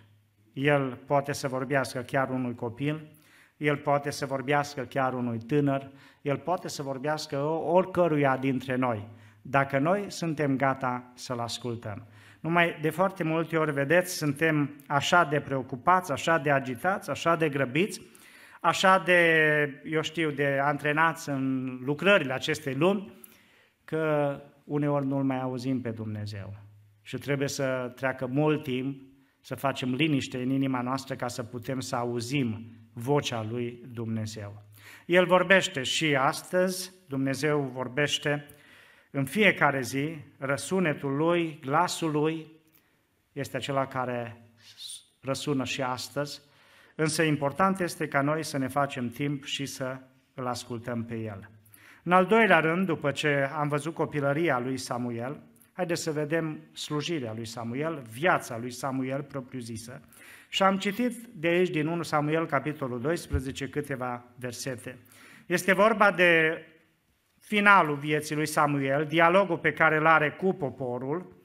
El 0.53 0.99
poate 1.05 1.31
să 1.31 1.47
vorbească 1.47 1.99
chiar 2.01 2.29
unui 2.29 2.55
copil, 2.55 3.11
el 3.57 3.77
poate 3.77 4.11
să 4.11 4.25
vorbească 4.25 4.81
chiar 4.81 5.13
unui 5.13 5.37
tânăr, 5.37 5.91
el 6.21 6.37
poate 6.37 6.67
să 6.67 6.81
vorbească 6.81 7.37
oricăruia 7.43 8.37
dintre 8.37 8.75
noi, 8.75 9.07
dacă 9.41 9.79
noi 9.79 10.05
suntem 10.07 10.57
gata 10.57 11.11
să-l 11.13 11.39
ascultăm. 11.39 12.07
Numai 12.39 12.77
de 12.81 12.89
foarte 12.89 13.23
multe 13.23 13.57
ori, 13.57 13.71
vedeți, 13.71 14.17
suntem 14.17 14.75
așa 14.87 15.23
de 15.23 15.39
preocupați, 15.39 16.11
așa 16.11 16.37
de 16.37 16.51
agitați, 16.51 17.09
așa 17.09 17.35
de 17.35 17.49
grăbiți, 17.49 18.01
așa 18.65 18.99
de, 18.99 19.81
eu 19.83 20.01
știu, 20.01 20.31
de 20.31 20.59
antrenați 20.61 21.29
în 21.29 21.65
lucrările 21.83 22.33
acestei 22.33 22.73
lumi, 22.73 23.13
că 23.83 24.41
uneori 24.63 25.05
nu-L 25.05 25.23
mai 25.23 25.41
auzim 25.41 25.81
pe 25.81 25.89
Dumnezeu. 25.89 26.55
Și 27.01 27.17
trebuie 27.17 27.47
să 27.47 27.91
treacă 27.95 28.25
mult 28.25 28.63
timp, 28.63 29.01
să 29.41 29.55
facem 29.55 29.93
liniște 29.93 30.41
în 30.41 30.49
inima 30.49 30.81
noastră 30.81 31.15
ca 31.15 31.27
să 31.27 31.43
putem 31.43 31.79
să 31.79 31.95
auzim 31.95 32.65
vocea 32.93 33.43
lui 33.43 33.81
Dumnezeu. 33.87 34.63
El 35.05 35.25
vorbește 35.25 35.83
și 35.83 36.15
astăzi, 36.15 36.93
Dumnezeu 37.07 37.61
vorbește 37.61 38.45
în 39.11 39.25
fiecare 39.25 39.81
zi, 39.81 40.17
răsunetul 40.37 41.15
lui, 41.15 41.59
glasul 41.61 42.11
lui 42.11 42.47
este 43.31 43.57
acela 43.57 43.87
care 43.87 44.49
răsună 45.21 45.63
și 45.63 45.81
astăzi, 45.81 46.41
însă 46.95 47.23
important 47.23 47.79
este 47.79 48.07
ca 48.07 48.21
noi 48.21 48.43
să 48.43 48.57
ne 48.57 48.67
facem 48.67 49.09
timp 49.09 49.43
și 49.43 49.65
să 49.65 49.97
îl 50.33 50.47
ascultăm 50.47 51.03
pe 51.03 51.15
el. 51.15 51.49
În 52.03 52.11
al 52.11 52.25
doilea 52.25 52.59
rând, 52.59 52.85
după 52.85 53.11
ce 53.11 53.49
am 53.53 53.67
văzut 53.67 53.93
copilăria 53.93 54.59
lui 54.59 54.77
Samuel, 54.77 55.41
haideți 55.73 56.01
să 56.01 56.11
vedem 56.11 56.59
slujirea 56.73 57.33
lui 57.33 57.45
Samuel, 57.45 58.01
viața 58.11 58.57
lui 58.57 58.71
Samuel 58.71 59.21
propriu-zisă. 59.21 60.01
Și 60.49 60.63
am 60.63 60.77
citit 60.77 61.25
de 61.33 61.47
aici, 61.47 61.69
din 61.69 61.87
1 61.87 62.03
Samuel, 62.03 62.45
capitolul 62.45 63.01
12, 63.01 63.69
câteva 63.69 64.25
versete. 64.35 64.97
Este 65.45 65.73
vorba 65.73 66.11
de 66.11 66.61
finalul 67.39 67.95
vieții 67.95 68.35
lui 68.35 68.45
Samuel, 68.45 69.05
dialogul 69.05 69.57
pe 69.57 69.73
care 69.73 69.97
îl 69.97 70.05
are 70.05 70.31
cu 70.31 70.53
poporul. 70.53 71.35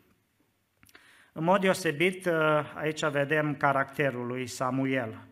În 1.32 1.44
mod 1.44 1.60
deosebit, 1.60 2.28
aici 2.74 3.06
vedem 3.06 3.54
caracterul 3.54 4.26
lui 4.26 4.46
Samuel. 4.46 5.28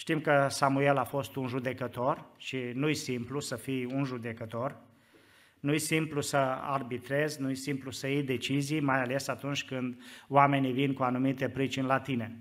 Știm 0.00 0.20
că 0.20 0.46
Samuel 0.50 0.96
a 0.96 1.04
fost 1.04 1.36
un 1.36 1.46
judecător 1.46 2.24
și 2.36 2.70
nu-i 2.74 2.94
simplu 2.94 3.40
să 3.40 3.56
fii 3.56 3.84
un 3.84 4.04
judecător, 4.04 4.76
nu-i 5.60 5.78
simplu 5.78 6.20
să 6.20 6.36
arbitrezi, 6.36 7.40
nu-i 7.40 7.54
simplu 7.54 7.90
să 7.90 8.06
iei 8.06 8.22
decizii, 8.22 8.80
mai 8.80 9.00
ales 9.00 9.28
atunci 9.28 9.64
când 9.64 10.02
oamenii 10.28 10.72
vin 10.72 10.92
cu 10.92 11.02
anumite 11.02 11.48
pricini 11.48 11.86
la 11.86 12.00
tine. 12.00 12.36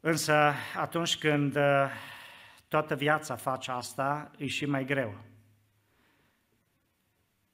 Însă 0.00 0.52
atunci 0.76 1.18
când 1.18 1.56
uh, 1.56 1.90
toată 2.68 2.94
viața 2.94 3.34
face 3.36 3.70
asta, 3.70 4.30
e 4.36 4.46
și 4.46 4.66
mai 4.66 4.84
greu. 4.84 5.14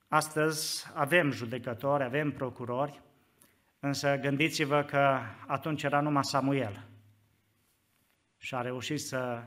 Astăzi 0.08 0.86
avem 0.94 1.30
judecători, 1.30 2.02
avem 2.02 2.32
procurori, 2.32 3.00
însă 3.80 4.16
gândiți-vă 4.16 4.82
că 4.82 5.18
atunci 5.46 5.82
era 5.82 6.00
numai 6.00 6.24
Samuel 6.24 6.89
și 8.42 8.54
a 8.54 8.60
reușit 8.60 9.00
să 9.00 9.42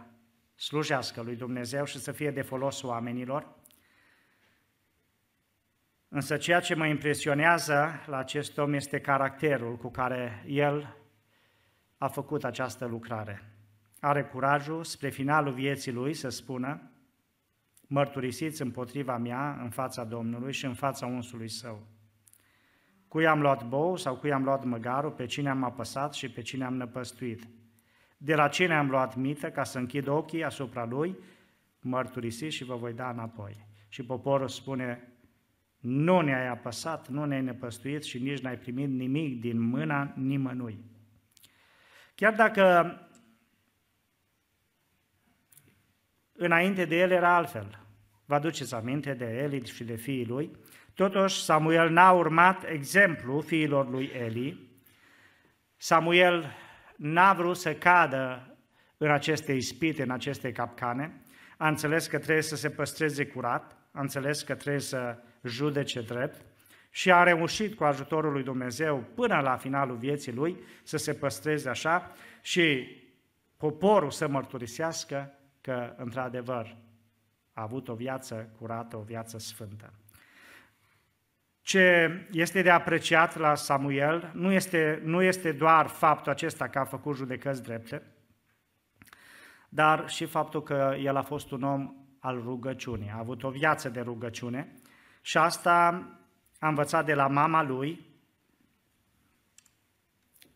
slujească 0.56 1.22
lui 1.22 1.36
Dumnezeu 1.36 1.86
și 1.86 2.00
să 2.00 2.12
fie 2.12 2.32
de 2.32 2.42
folos 2.42 2.82
oamenilor. 2.82 3.56
Însă 6.08 6.38
ceea 6.38 6.60
ce 6.60 6.76
mă 6.76 6.86
impresionează 6.86 8.04
la 8.06 8.18
acest 8.18 8.58
om 8.58 8.74
este 8.74 9.00
caracterul 9.00 9.78
cu 9.78 9.90
care 9.90 10.44
el 10.48 10.98
a 11.98 12.08
făcut 12.08 12.44
această 12.44 12.86
lucrare. 12.86 13.54
Are 14.00 14.24
curajul 14.24 14.84
spre 14.84 15.10
finalul 15.10 15.54
vieții 15.54 15.92
lui 15.92 16.14
să 16.14 16.30
spună, 16.30 16.92
mărturisiți 17.88 18.62
împotriva 18.62 19.18
mea 19.18 19.60
în 19.62 19.70
fața 19.70 20.04
Domnului 20.04 20.54
și 20.54 20.66
în 20.66 20.74
fața 20.74 21.06
unsului 21.06 21.50
său. 21.50 21.88
Cui 23.08 23.28
am 23.28 23.42
luat 23.42 23.68
bou 23.68 23.96
sau 23.96 24.18
cui 24.18 24.32
am 24.32 24.44
luat 24.44 24.64
măgarul, 24.64 25.12
pe 25.12 25.26
cine 25.26 25.50
am 25.50 25.64
apăsat 25.64 26.14
și 26.14 26.32
pe 26.32 26.42
cine 26.42 26.66
am 26.66 26.76
năpăstuit. 26.76 27.48
De 28.24 28.36
la 28.36 28.48
cine 28.48 28.74
am 28.74 28.90
luat 28.90 29.16
mită 29.16 29.52
ca 29.52 29.64
să 29.64 29.78
închid 29.78 30.08
ochii 30.08 30.44
asupra 30.44 30.86
lui, 30.86 31.18
mărturisiți 31.80 32.56
și 32.56 32.64
vă 32.64 32.76
voi 32.76 32.94
da 32.94 33.10
înapoi. 33.10 33.68
Și 33.88 34.06
poporul 34.06 34.48
spune, 34.48 35.14
nu 35.80 36.22
ne-ai 36.22 36.48
apăsat, 36.48 37.08
nu 37.08 37.26
ne-ai 37.26 37.42
năpăstuit 37.42 38.04
și 38.04 38.20
nici 38.20 38.40
n-ai 38.40 38.58
primit 38.58 38.90
nimic 38.90 39.42
din 39.42 39.60
mâna 39.60 40.14
nimănui. 40.16 40.84
Chiar 42.16 42.34
dacă 42.36 42.98
înainte 46.34 46.86
de 46.86 46.98
el 46.98 47.12
era 47.12 47.36
altfel, 47.36 47.80
vă 48.26 48.36
aduceți 48.36 48.76
aminte 48.76 49.14
de 49.14 49.26
Eli 49.26 49.66
și 49.66 49.84
de 49.84 49.96
fiii 49.96 50.26
lui, 50.26 50.52
totuși 50.94 51.44
Samuel 51.44 51.90
n-a 51.90 52.12
urmat 52.12 52.64
exemplu 52.64 53.42
fiilor 53.42 53.90
lui 53.90 54.06
Eli. 54.06 54.70
Samuel 55.76 56.62
n-a 56.98 57.34
vrut 57.34 57.58
să 57.58 57.74
cadă 57.74 58.56
în 58.98 59.12
aceste 59.12 59.52
ispite, 59.52 60.04
în 60.04 60.12
aceste 60.12 60.52
capcane, 60.52 61.22
a 61.58 61.68
înțeles 61.68 62.08
că 62.08 62.18
trebuie 62.18 62.44
să 62.44 62.56
se 62.56 62.70
păstreze 62.70 63.26
curat, 63.26 63.78
a 63.92 64.02
înțeles 64.02 64.42
că 64.42 64.56
trebuie 64.56 64.82
să 64.82 65.18
judece 65.44 66.02
drept 66.02 66.46
și 66.90 67.12
a 67.12 67.24
reușit 67.24 67.76
cu 67.76 67.84
ajutorul 67.84 68.32
lui 68.32 68.44
Dumnezeu 68.44 69.04
până 69.16 69.40
la 69.40 69.56
finalul 69.56 69.96
vieții 69.96 70.34
lui 70.34 70.58
să 70.84 70.98
se 70.98 71.14
păstreze 71.14 71.70
așa 71.70 72.12
și 72.42 72.88
poporul 73.58 74.12
să 74.12 74.28
mărturisească 74.28 75.34
că, 75.62 75.94
într-adevăr, 75.98 76.76
a 77.54 77.62
avut 77.62 77.88
o 77.88 77.94
viață 77.94 78.50
curată, 78.60 78.98
o 78.98 79.02
viață 79.02 79.38
sfântă. 79.38 79.94
Ce 81.64 82.12
este 82.32 82.62
de 82.62 82.70
apreciat 82.70 83.38
la 83.38 83.56
Samuel 83.56 84.32
nu 84.34 84.52
este, 84.52 85.02
nu 85.04 85.22
este 85.22 85.52
doar 85.52 85.88
faptul 85.88 86.32
acesta 86.32 86.68
că 86.68 86.80
a 86.80 86.84
făcut 86.84 87.16
judecăți 87.16 87.64
drepte, 87.64 88.02
dar 89.70 90.10
și 90.10 90.26
faptul 90.26 90.64
că 90.64 90.96
el 91.00 91.16
a 91.16 91.22
fost 91.22 91.52
un 91.52 91.64
om 91.64 91.94
al 92.20 92.42
rugăciunii, 92.42 93.10
a 93.10 93.18
avut 93.18 93.44
o 93.44 93.50
viață 93.50 93.90
de 93.90 94.00
rugăciune 94.00 94.74
și 95.22 95.38
asta 95.38 96.08
a 96.60 96.68
învățat 96.68 97.06
de 97.06 97.14
la 97.14 97.28
mama 97.28 97.64
lui, 97.64 98.06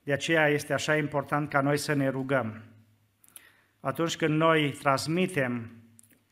de 0.04 0.14
aceea 0.14 0.48
este 0.48 0.74
așa 0.74 0.96
important 0.96 1.50
ca 1.50 1.62
noi 1.62 1.78
să 1.78 1.94
ne 1.94 2.10
rugăm. 2.10 2.64
Atunci 3.80 4.18
când 4.18 4.38
noi 4.38 4.72
transmitem 4.72 5.72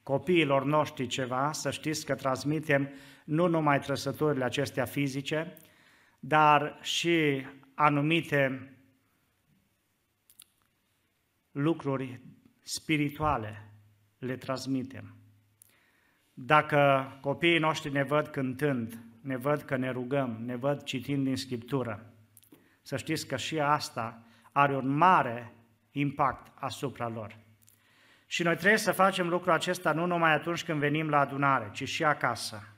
copiilor 0.04 0.64
noștri 0.64 1.08
ceva, 1.08 1.52
să 1.52 1.72
știți 1.72 2.06
că 2.06 2.16
transmitem 2.16 2.90
nu 3.26 3.48
numai 3.48 3.80
trăsăturile 3.80 4.44
acestea 4.44 4.86
fizice, 4.86 5.58
dar 6.20 6.80
și 6.82 7.46
anumite 7.74 8.70
lucruri 11.52 12.20
spirituale 12.62 13.72
le 14.18 14.36
transmitem. 14.36 15.16
Dacă 16.34 17.12
copiii 17.22 17.60
noștri 17.60 17.92
ne 17.92 18.04
văd 18.04 18.28
cântând, 18.28 19.00
ne 19.22 19.38
văd 19.38 19.62
că 19.62 19.76
ne 19.76 19.90
rugăm, 19.90 20.42
ne 20.46 20.56
văd 20.56 20.84
citind 20.84 21.24
din 21.24 21.36
Scriptură, 21.36 22.14
să 22.82 22.98
știți 22.98 23.28
că 23.28 23.36
și 23.36 23.60
asta 23.60 24.26
are 24.52 24.76
un 24.76 24.88
mare 24.88 25.54
impact 25.92 26.52
asupra 26.56 27.08
lor. 27.08 27.38
Și 28.26 28.44
noi 28.44 28.56
trebuie 28.56 28.78
să 28.78 28.92
facem 28.92 29.30
lucrul 29.30 29.52
acesta 29.52 29.92
nu 29.92 30.06
numai 30.06 30.34
atunci 30.34 30.64
când 30.64 30.80
venim 30.80 31.10
la 31.10 31.20
adunare, 31.20 31.70
ci 31.74 31.88
și 31.88 32.04
acasă. 32.04 32.75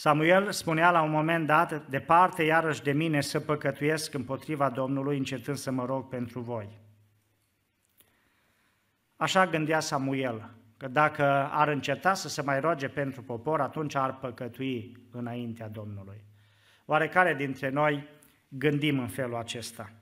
Samuel 0.00 0.52
spunea 0.52 0.90
la 0.90 1.02
un 1.02 1.10
moment 1.10 1.46
dat, 1.46 1.86
departe 1.86 2.42
iarăși 2.42 2.82
de 2.82 2.92
mine 2.92 3.20
să 3.20 3.40
păcătuiesc 3.40 4.14
împotriva 4.14 4.70
Domnului, 4.70 5.16
încetând 5.16 5.56
să 5.56 5.70
mă 5.70 5.84
rog 5.84 6.08
pentru 6.08 6.40
voi. 6.40 6.68
Așa 9.16 9.46
gândea 9.46 9.80
Samuel, 9.80 10.50
că 10.76 10.88
dacă 10.88 11.24
ar 11.50 11.68
înceta 11.68 12.14
să 12.14 12.28
se 12.28 12.42
mai 12.42 12.60
roage 12.60 12.88
pentru 12.88 13.22
popor, 13.22 13.60
atunci 13.60 13.94
ar 13.94 14.18
păcătui 14.18 14.96
înaintea 15.10 15.68
Domnului. 15.68 16.24
Oarecare 16.84 17.34
dintre 17.34 17.68
noi 17.68 18.08
gândim 18.48 18.98
în 18.98 19.08
felul 19.08 19.36
acesta. 19.36 19.92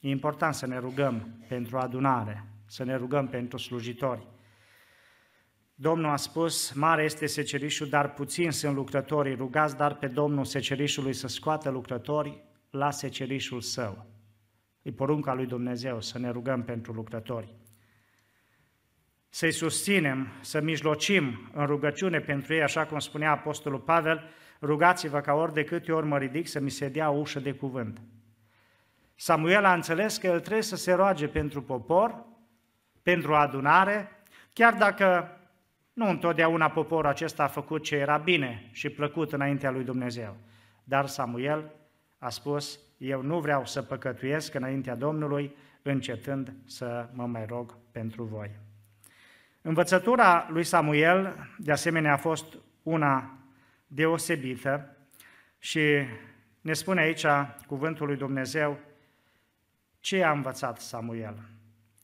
E 0.00 0.08
important 0.08 0.54
să 0.54 0.66
ne 0.66 0.78
rugăm 0.78 1.44
pentru 1.48 1.78
adunare, 1.78 2.44
să 2.66 2.84
ne 2.84 2.96
rugăm 2.96 3.28
pentru 3.28 3.58
slujitori. 3.58 4.26
Domnul 5.82 6.10
a 6.10 6.16
spus, 6.16 6.72
mare 6.72 7.02
este 7.02 7.26
secerișul, 7.26 7.88
dar 7.88 8.12
puțin 8.12 8.50
sunt 8.50 8.74
lucrătorii. 8.74 9.34
Rugați 9.34 9.76
dar 9.76 9.94
pe 9.94 10.06
Domnul 10.06 10.44
secerișului 10.44 11.12
să 11.12 11.26
scoată 11.26 11.70
lucrătorii 11.70 12.42
la 12.70 12.90
secerișul 12.90 13.60
său. 13.60 14.06
E 14.82 14.90
porunca 14.90 15.34
lui 15.34 15.46
Dumnezeu 15.46 16.00
să 16.00 16.18
ne 16.18 16.30
rugăm 16.30 16.62
pentru 16.62 16.92
lucrători. 16.92 17.54
Să-i 19.28 19.52
susținem, 19.52 20.28
să 20.40 20.60
mijlocim 20.60 21.50
în 21.54 21.66
rugăciune 21.66 22.20
pentru 22.20 22.54
ei, 22.54 22.62
așa 22.62 22.86
cum 22.86 22.98
spunea 22.98 23.30
Apostolul 23.30 23.80
Pavel, 23.80 24.22
rugați-vă 24.60 25.20
ca 25.20 25.32
ori 25.32 25.52
de 25.52 25.64
câte 25.64 25.92
ori 25.92 26.06
mă 26.06 26.18
ridic 26.18 26.46
să 26.48 26.60
mi 26.60 26.70
se 26.70 26.88
dea 26.88 27.10
o 27.10 27.18
ușă 27.18 27.40
de 27.40 27.52
cuvânt. 27.52 28.00
Samuel 29.14 29.64
a 29.64 29.74
înțeles 29.74 30.16
că 30.16 30.26
el 30.26 30.40
trebuie 30.40 30.62
să 30.62 30.76
se 30.76 30.92
roage 30.92 31.28
pentru 31.28 31.62
popor, 31.62 32.24
pentru 33.02 33.34
adunare, 33.34 34.10
chiar 34.52 34.74
dacă 34.74 35.36
nu 35.92 36.08
întotdeauna 36.08 36.70
poporul 36.70 37.10
acesta 37.10 37.42
a 37.42 37.46
făcut 37.46 37.82
ce 37.82 37.96
era 37.96 38.16
bine 38.16 38.68
și 38.72 38.90
plăcut 38.90 39.32
înaintea 39.32 39.70
lui 39.70 39.84
Dumnezeu. 39.84 40.36
Dar 40.84 41.06
Samuel 41.06 41.70
a 42.18 42.28
spus, 42.28 42.80
eu 42.98 43.22
nu 43.22 43.40
vreau 43.40 43.66
să 43.66 43.82
păcătuiesc 43.82 44.54
înaintea 44.54 44.94
Domnului, 44.94 45.56
încetând 45.82 46.52
să 46.66 47.08
mă 47.12 47.26
mai 47.26 47.46
rog 47.46 47.76
pentru 47.90 48.24
voi. 48.24 48.50
Învățătura 49.62 50.48
lui 50.50 50.64
Samuel, 50.64 51.48
de 51.58 51.72
asemenea, 51.72 52.12
a 52.12 52.16
fost 52.16 52.58
una 52.82 53.38
deosebită 53.86 54.96
și 55.58 55.80
ne 56.60 56.72
spune 56.72 57.00
aici 57.00 57.26
cuvântul 57.66 58.06
lui 58.06 58.16
Dumnezeu 58.16 58.78
ce 60.00 60.22
a 60.22 60.30
învățat 60.30 60.80
Samuel. 60.80 61.34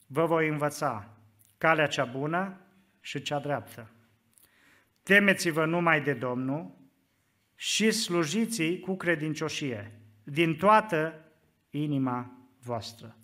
Vă 0.07 0.25
voi 0.27 0.49
învăța 0.49 1.09
calea 1.59 1.87
cea 1.87 2.05
bună 2.05 2.57
și 3.09 3.23
cea 3.23 3.39
dreaptă. 3.39 3.91
Temeți-vă 5.03 5.65
numai 5.65 6.03
de 6.03 6.13
Domnul 6.13 6.75
și 7.55 7.91
slujiți 7.91 8.79
cu 8.79 8.97
credincioșie 8.97 10.01
din 10.25 10.57
toată 10.57 11.25
inima 11.71 12.49
voastră. 12.61 13.17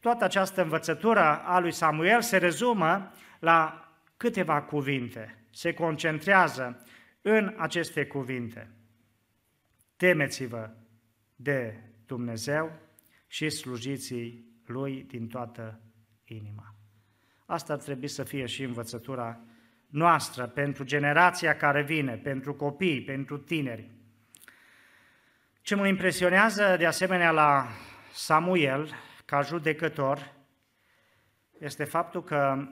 Toată 0.00 0.24
această 0.24 0.62
învățătură 0.62 1.20
a 1.44 1.58
lui 1.58 1.72
Samuel 1.72 2.22
se 2.22 2.36
rezumă 2.36 3.12
la 3.38 3.88
câteva 4.16 4.62
cuvinte, 4.62 5.44
se 5.50 5.74
concentrează 5.74 6.86
în 7.22 7.54
aceste 7.58 8.06
cuvinte. 8.06 8.70
Temeți-vă 9.96 10.70
de 11.36 11.80
Dumnezeu 12.06 12.72
și 13.26 13.50
slujiți 13.50 14.14
Lui 14.64 15.02
din 15.02 15.28
toată 15.28 15.80
inima. 16.24 16.73
Asta 17.46 17.72
ar 17.72 17.78
trebui 17.78 18.08
să 18.08 18.22
fie 18.22 18.46
și 18.46 18.62
învățătura 18.62 19.40
noastră 19.86 20.46
pentru 20.46 20.84
generația 20.84 21.56
care 21.56 21.82
vine, 21.82 22.16
pentru 22.16 22.54
copii, 22.54 23.02
pentru 23.02 23.38
tineri. 23.38 23.90
Ce 25.60 25.74
mă 25.74 25.86
impresionează 25.86 26.76
de 26.78 26.86
asemenea 26.86 27.30
la 27.30 27.66
Samuel, 28.12 28.90
ca 29.24 29.40
judecător, 29.40 30.32
este 31.58 31.84
faptul 31.84 32.24
că 32.24 32.68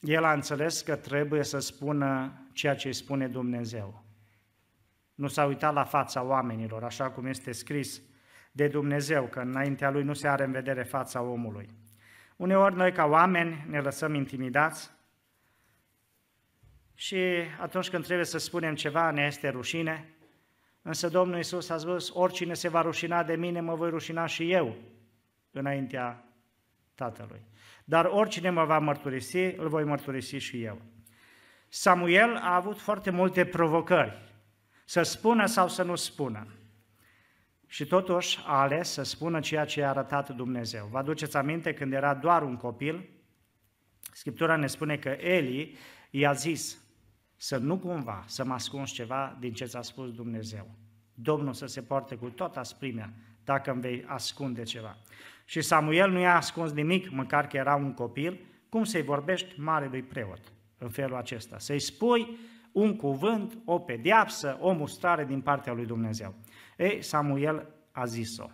el 0.00 0.24
a 0.24 0.32
înțeles 0.32 0.80
că 0.80 0.96
trebuie 0.96 1.44
să 1.44 1.58
spună 1.58 2.32
ceea 2.52 2.74
ce 2.74 2.86
îi 2.86 2.94
spune 2.94 3.28
Dumnezeu. 3.28 4.04
Nu 5.14 5.28
s-a 5.28 5.44
uitat 5.44 5.72
la 5.72 5.84
fața 5.84 6.22
oamenilor, 6.22 6.84
așa 6.84 7.10
cum 7.10 7.26
este 7.26 7.52
scris 7.52 8.02
de 8.52 8.68
Dumnezeu, 8.68 9.26
că 9.26 9.40
înaintea 9.40 9.90
lui 9.90 10.02
nu 10.02 10.12
se 10.12 10.28
are 10.28 10.44
în 10.44 10.52
vedere 10.52 10.82
fața 10.82 11.22
omului. 11.22 11.68
Uneori 12.36 12.74
noi 12.74 12.92
ca 12.92 13.04
oameni 13.04 13.64
ne 13.68 13.80
lăsăm 13.80 14.14
intimidați 14.14 14.90
și 16.94 17.18
atunci 17.60 17.90
când 17.90 18.04
trebuie 18.04 18.26
să 18.26 18.38
spunem 18.38 18.74
ceva 18.74 19.10
ne 19.10 19.22
este 19.22 19.48
rușine, 19.48 20.14
însă 20.82 21.08
Domnul 21.08 21.36
Iisus 21.36 21.68
a 21.68 21.78
spus, 21.78 22.10
oricine 22.14 22.54
se 22.54 22.68
va 22.68 22.80
rușina 22.80 23.22
de 23.22 23.36
mine, 23.36 23.60
mă 23.60 23.74
voi 23.74 23.90
rușina 23.90 24.26
și 24.26 24.52
eu 24.52 24.76
înaintea 25.50 26.24
Tatălui. 26.94 27.40
Dar 27.84 28.04
oricine 28.04 28.50
mă 28.50 28.64
va 28.64 28.78
mărturisi, 28.78 29.36
îl 29.36 29.68
voi 29.68 29.84
mărturisi 29.84 30.36
și 30.36 30.62
eu. 30.62 30.80
Samuel 31.68 32.36
a 32.36 32.54
avut 32.54 32.78
foarte 32.78 33.10
multe 33.10 33.44
provocări, 33.44 34.18
să 34.84 35.02
spună 35.02 35.46
sau 35.46 35.68
să 35.68 35.82
nu 35.82 35.94
spună. 35.94 36.46
Și 37.66 37.86
totuși 37.86 38.38
a 38.46 38.60
ales 38.60 38.90
să 38.90 39.02
spună 39.02 39.40
ceea 39.40 39.64
ce 39.64 39.82
a 39.82 39.88
arătat 39.88 40.30
Dumnezeu. 40.30 40.88
Vă 40.90 40.98
aduceți 40.98 41.36
aminte 41.36 41.74
când 41.74 41.92
era 41.92 42.14
doar 42.14 42.42
un 42.42 42.56
copil? 42.56 43.08
Scriptura 44.12 44.56
ne 44.56 44.66
spune 44.66 44.96
că 44.96 45.08
Eli 45.08 45.76
i-a 46.10 46.32
zis 46.32 46.78
să 47.36 47.56
nu 47.56 47.78
cumva 47.78 48.24
să 48.26 48.44
mă 48.44 48.52
ascunzi 48.52 48.92
ceva 48.92 49.36
din 49.40 49.52
ce 49.52 49.64
ți-a 49.64 49.82
spus 49.82 50.12
Dumnezeu. 50.12 50.70
Domnul 51.14 51.52
să 51.52 51.66
se 51.66 51.82
poarte 51.82 52.14
cu 52.14 52.28
tot 52.28 52.56
asprimea 52.56 53.12
dacă 53.44 53.70
îmi 53.70 53.80
vei 53.80 54.04
ascunde 54.06 54.62
ceva. 54.62 54.96
Și 55.44 55.60
Samuel 55.60 56.10
nu 56.10 56.18
i-a 56.18 56.36
ascuns 56.36 56.72
nimic, 56.72 57.10
măcar 57.10 57.46
că 57.46 57.56
era 57.56 57.74
un 57.74 57.94
copil, 57.94 58.40
cum 58.68 58.84
să-i 58.84 59.02
vorbești 59.02 59.60
marelui 59.60 60.02
preot 60.02 60.40
în 60.78 60.88
felul 60.88 61.16
acesta. 61.16 61.58
Să-i 61.58 61.78
spui 61.78 62.38
un 62.72 62.96
cuvânt, 62.96 63.58
o 63.64 63.78
pediapsă, 63.78 64.58
o 64.60 64.72
mustrare 64.72 65.24
din 65.24 65.40
partea 65.40 65.72
lui 65.72 65.86
Dumnezeu. 65.86 66.34
Ei, 66.76 67.02
Samuel 67.02 67.74
a 67.92 68.04
zis-o. 68.04 68.50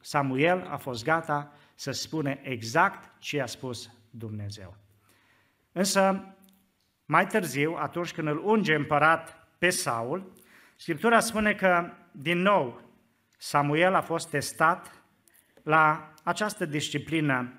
Samuel 0.00 0.66
a 0.70 0.76
fost 0.76 1.04
gata 1.04 1.52
să 1.74 1.90
spune 1.90 2.40
exact 2.42 3.20
ce 3.20 3.40
a 3.40 3.46
spus 3.46 3.90
Dumnezeu. 4.10 4.76
Însă, 5.72 6.34
mai 7.04 7.26
târziu, 7.26 7.74
atunci 7.74 8.12
când 8.12 8.28
îl 8.28 8.38
unge 8.38 8.74
împărat 8.74 9.48
pe 9.58 9.70
Saul, 9.70 10.32
Scriptura 10.76 11.20
spune 11.20 11.54
că, 11.54 11.92
din 12.12 12.38
nou, 12.38 12.80
Samuel 13.38 13.94
a 13.94 14.00
fost 14.00 14.28
testat 14.30 15.02
la 15.62 16.12
această 16.22 16.64
disciplină 16.64 17.58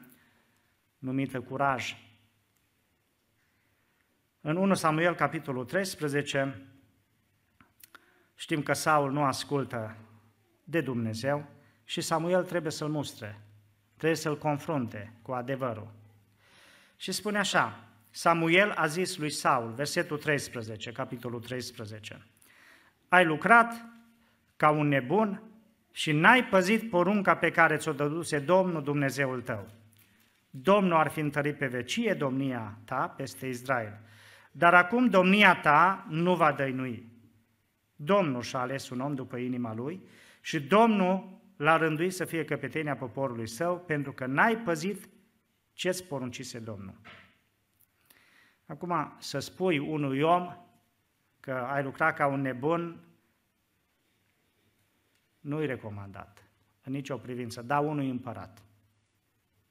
numită 0.97 1.41
curaj. 1.41 1.95
În 4.41 4.55
1 4.55 4.73
Samuel, 4.73 5.15
capitolul 5.15 5.65
13, 5.65 6.67
știm 8.35 8.63
că 8.63 8.73
Saul 8.73 9.11
nu 9.11 9.23
ascultă 9.23 9.95
de 10.63 10.81
Dumnezeu 10.81 11.45
și 11.83 12.01
Samuel 12.01 12.43
trebuie 12.43 12.71
să-l 12.71 12.89
mustre, 12.89 13.41
trebuie 13.95 14.17
să-l 14.17 14.37
confrunte 14.37 15.13
cu 15.21 15.31
adevărul. 15.31 15.91
Și 16.97 17.11
spune 17.11 17.37
așa, 17.37 17.79
Samuel 18.09 18.71
a 18.71 18.85
zis 18.85 19.17
lui 19.17 19.29
Saul, 19.29 19.71
versetul 19.71 20.17
13, 20.17 20.91
capitolul 20.91 21.39
13, 21.39 22.25
Ai 23.07 23.25
lucrat 23.25 23.85
ca 24.55 24.69
un 24.69 24.87
nebun 24.87 25.41
și 25.91 26.11
n-ai 26.11 26.45
păzit 26.45 26.89
porunca 26.89 27.35
pe 27.35 27.51
care 27.51 27.77
ți-o 27.77 27.93
dăduse 27.93 28.39
Domnul 28.39 28.83
Dumnezeul 28.83 29.41
tău. 29.41 29.67
Domnul 30.49 30.97
ar 30.97 31.09
fi 31.09 31.19
întărit 31.19 31.57
pe 31.57 31.67
vecie 31.67 32.13
domnia 32.13 32.77
ta 32.85 33.13
peste 33.17 33.47
Israel. 33.47 33.99
Dar 34.51 34.73
acum 34.73 35.09
domnia 35.09 35.55
ta 35.55 36.05
nu 36.09 36.35
va 36.35 36.51
dăinui. 36.51 37.14
Domnul 37.95 38.41
și-a 38.41 38.59
ales 38.59 38.89
un 38.89 38.99
om 38.99 39.15
după 39.15 39.37
inima 39.37 39.73
lui 39.73 40.01
și 40.41 40.61
Domnul 40.61 41.41
l-a 41.55 41.77
rânduit 41.77 42.13
să 42.13 42.25
fie 42.25 42.45
căpetenia 42.45 42.95
poporului 42.95 43.47
său 43.47 43.79
pentru 43.79 44.13
că 44.13 44.25
n-ai 44.25 44.57
păzit 44.57 45.09
ce-ți 45.73 46.03
poruncise 46.03 46.59
Domnul. 46.59 46.95
Acum, 48.65 49.15
să 49.19 49.39
spui 49.39 49.77
unui 49.77 50.21
om 50.21 50.57
că 51.39 51.51
ai 51.51 51.83
lucrat 51.83 52.15
ca 52.15 52.27
un 52.27 52.41
nebun, 52.41 53.03
nu-i 55.39 55.65
recomandat 55.65 56.43
în 56.83 56.91
nicio 56.91 57.17
privință, 57.17 57.61
da 57.61 57.79
unui 57.79 58.09
împărat. 58.09 58.63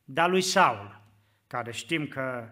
Da 0.04 0.26
lui 0.26 0.40
Saul, 0.40 1.00
care 1.46 1.72
știm 1.72 2.06
că 2.06 2.50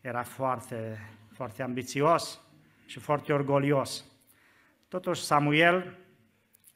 era 0.00 0.22
foarte, 0.22 0.98
foarte 1.32 1.62
ambițios 1.62 2.40
și 2.86 2.98
foarte 2.98 3.32
orgolios. 3.32 4.04
Totuși 4.92 5.22
Samuel 5.22 5.98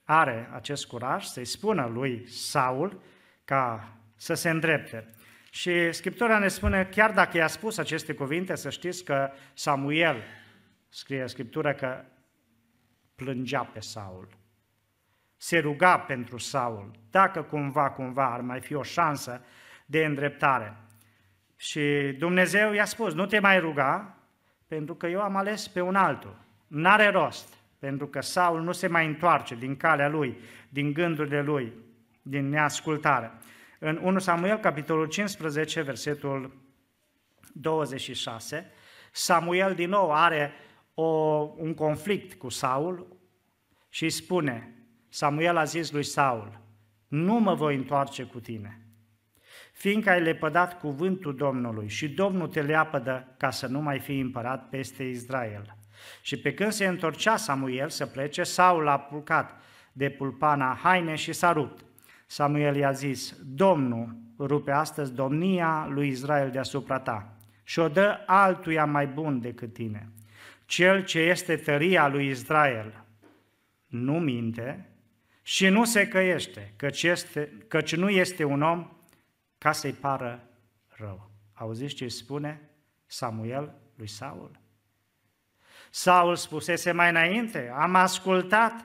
are 0.04 0.48
acest 0.52 0.86
curaj 0.86 1.24
să-i 1.24 1.44
spună 1.44 1.86
lui 1.86 2.28
Saul 2.28 3.00
ca 3.44 3.92
să 4.14 4.34
se 4.34 4.50
îndrepte. 4.50 5.10
Și 5.50 5.92
Scriptura 5.92 6.38
ne 6.38 6.48
spune, 6.48 6.84
chiar 6.84 7.12
dacă 7.12 7.36
i-a 7.36 7.46
spus 7.46 7.78
aceste 7.78 8.14
cuvinte, 8.14 8.54
să 8.54 8.70
știți 8.70 9.04
că 9.04 9.30
Samuel, 9.54 10.22
scrie 10.88 11.26
Scriptura, 11.26 11.74
că 11.74 12.04
plângea 13.14 13.64
pe 13.64 13.80
Saul. 13.80 14.28
Se 15.36 15.58
ruga 15.58 15.98
pentru 15.98 16.38
Saul, 16.38 16.90
dacă 17.10 17.42
cumva, 17.42 17.90
cumva 17.90 18.32
ar 18.32 18.40
mai 18.40 18.60
fi 18.60 18.74
o 18.74 18.82
șansă 18.82 19.44
de 19.86 20.04
îndreptare. 20.04 20.76
Și 21.56 22.16
Dumnezeu 22.18 22.72
i-a 22.72 22.84
spus, 22.84 23.14
nu 23.14 23.26
te 23.26 23.38
mai 23.38 23.58
ruga, 23.58 24.16
pentru 24.66 24.94
că 24.94 25.06
eu 25.06 25.20
am 25.20 25.36
ales 25.36 25.68
pe 25.68 25.80
un 25.80 25.94
altul. 25.94 26.38
N-are 26.66 27.08
rost, 27.08 27.55
pentru 27.78 28.06
că 28.06 28.20
Saul 28.20 28.62
nu 28.62 28.72
se 28.72 28.86
mai 28.86 29.06
întoarce 29.06 29.54
din 29.54 29.76
calea 29.76 30.08
lui, 30.08 30.38
din 30.68 30.92
gândurile 30.92 31.42
lui, 31.42 31.72
din 32.22 32.48
neascultare. 32.48 33.32
În 33.78 34.00
1 34.02 34.18
Samuel, 34.18 34.56
capitolul 34.56 35.06
15, 35.06 35.82
versetul 35.82 36.64
26, 37.52 38.70
Samuel 39.12 39.74
din 39.74 39.88
nou 39.88 40.12
are 40.12 40.52
o, 40.94 41.04
un 41.56 41.74
conflict 41.74 42.34
cu 42.34 42.48
Saul 42.48 43.16
și 43.88 44.02
îi 44.02 44.10
spune, 44.10 44.74
Samuel 45.08 45.56
a 45.56 45.64
zis 45.64 45.90
lui 45.90 46.02
Saul, 46.02 46.60
nu 47.08 47.38
mă 47.38 47.54
voi 47.54 47.74
întoarce 47.74 48.22
cu 48.22 48.40
tine, 48.40 48.86
fiindcă 49.72 50.10
ai 50.10 50.20
lepădat 50.20 50.78
cuvântul 50.78 51.36
Domnului 51.36 51.88
și 51.88 52.08
Domnul 52.08 52.48
te 52.48 52.62
leapădă 52.62 53.34
ca 53.38 53.50
să 53.50 53.66
nu 53.66 53.80
mai 53.80 53.98
fii 53.98 54.20
împărat 54.20 54.68
peste 54.68 55.02
Israel. 55.02 55.76
Și 56.20 56.36
pe 56.36 56.54
când 56.54 56.72
se 56.72 56.86
întorcea 56.86 57.36
Samuel 57.36 57.88
să 57.88 58.06
plece, 58.06 58.42
Saul 58.42 58.88
a 58.88 58.98
pulcat 58.98 59.60
de 59.92 60.10
pulpana 60.10 60.78
haine 60.82 61.14
și 61.14 61.32
s-a 61.32 61.52
rupt. 61.52 61.84
Samuel 62.26 62.76
i-a 62.76 62.92
zis, 62.92 63.34
Domnul 63.44 64.16
rupe 64.38 64.70
astăzi 64.70 65.12
domnia 65.12 65.86
lui 65.90 66.08
Israel 66.08 66.50
deasupra 66.50 66.98
ta 66.98 67.36
și 67.62 67.78
o 67.78 67.88
dă 67.88 68.22
altuia 68.26 68.84
mai 68.84 69.06
bun 69.06 69.40
decât 69.40 69.72
tine. 69.72 70.08
Cel 70.64 71.04
ce 71.04 71.18
este 71.18 71.56
tăria 71.56 72.08
lui 72.08 72.28
Israel 72.28 73.04
nu 73.86 74.18
minte 74.18 74.90
și 75.42 75.68
nu 75.68 75.84
se 75.84 76.08
căiește, 76.08 76.72
căci, 76.76 77.02
este, 77.02 77.64
căci 77.68 77.96
nu 77.96 78.08
este 78.08 78.44
un 78.44 78.62
om 78.62 78.90
ca 79.58 79.72
să-i 79.72 79.92
pară 79.92 80.48
rău. 80.86 81.30
Auziți 81.52 81.94
ce 81.94 82.08
spune 82.08 82.70
Samuel 83.06 83.74
lui 83.94 84.08
Saul? 84.08 84.50
Saul 85.90 86.36
spusese 86.36 86.92
mai 86.92 87.08
înainte, 87.08 87.72
am 87.74 87.94
ascultat, 87.94 88.84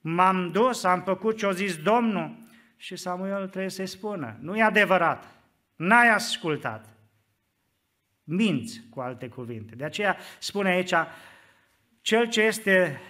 m-am 0.00 0.50
dus, 0.50 0.84
am 0.84 1.02
făcut 1.02 1.36
ce-a 1.36 1.50
zis 1.50 1.76
Domnul 1.76 2.38
și 2.76 2.96
Samuel 2.96 3.48
trebuie 3.48 3.70
să-i 3.70 3.86
spună, 3.86 4.36
nu 4.40 4.56
e 4.56 4.62
adevărat, 4.62 5.24
n-ai 5.76 6.08
ascultat. 6.08 6.88
Minți, 8.24 8.80
cu 8.90 9.00
alte 9.00 9.28
cuvinte. 9.28 9.74
De 9.74 9.84
aceea 9.84 10.16
spune 10.38 10.68
aici, 10.68 10.94
cel 12.00 12.28
ce 12.28 12.42
este 12.42 13.00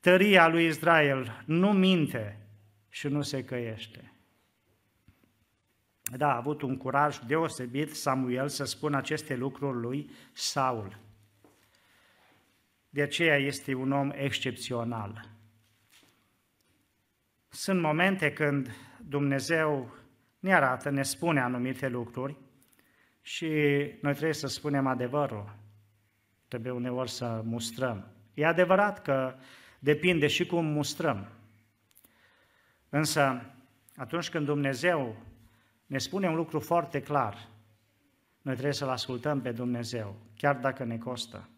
tăria 0.00 0.48
lui 0.48 0.66
Israel 0.66 1.42
nu 1.46 1.72
minte 1.72 2.38
și 2.88 3.08
nu 3.08 3.22
se 3.22 3.44
căiește. 3.44 4.12
Da, 6.16 6.32
a 6.32 6.36
avut 6.36 6.62
un 6.62 6.76
curaj 6.76 7.18
deosebit 7.18 7.96
Samuel 7.96 8.48
să 8.48 8.64
spună 8.64 8.96
aceste 8.96 9.36
lucruri 9.36 9.80
lui 9.80 10.10
Saul. 10.32 10.98
De 12.98 13.04
aceea 13.04 13.36
este 13.36 13.74
un 13.74 13.92
om 13.92 14.10
excepțional. 14.14 15.28
Sunt 17.48 17.80
momente 17.80 18.32
când 18.32 18.70
Dumnezeu 19.02 19.94
ne 20.38 20.54
arată, 20.54 20.90
ne 20.90 21.02
spune 21.02 21.40
anumite 21.40 21.88
lucruri 21.88 22.36
și 23.20 23.46
noi 24.02 24.12
trebuie 24.12 24.32
să 24.32 24.46
spunem 24.46 24.86
adevărul. 24.86 25.56
Trebuie 26.48 26.72
uneori 26.72 27.10
să 27.10 27.42
mustrăm. 27.44 28.12
E 28.34 28.46
adevărat 28.46 29.02
că 29.02 29.34
depinde 29.78 30.26
și 30.26 30.46
cum 30.46 30.64
mustrăm. 30.64 31.28
Însă, 32.88 33.52
atunci 33.96 34.30
când 34.30 34.46
Dumnezeu 34.46 35.16
ne 35.86 35.98
spune 35.98 36.28
un 36.28 36.34
lucru 36.34 36.60
foarte 36.60 37.02
clar, 37.02 37.48
noi 38.42 38.54
trebuie 38.54 38.74
să-L 38.74 38.88
ascultăm 38.88 39.40
pe 39.40 39.52
Dumnezeu, 39.52 40.16
chiar 40.36 40.56
dacă 40.56 40.84
ne 40.84 40.98
costă. 40.98 41.48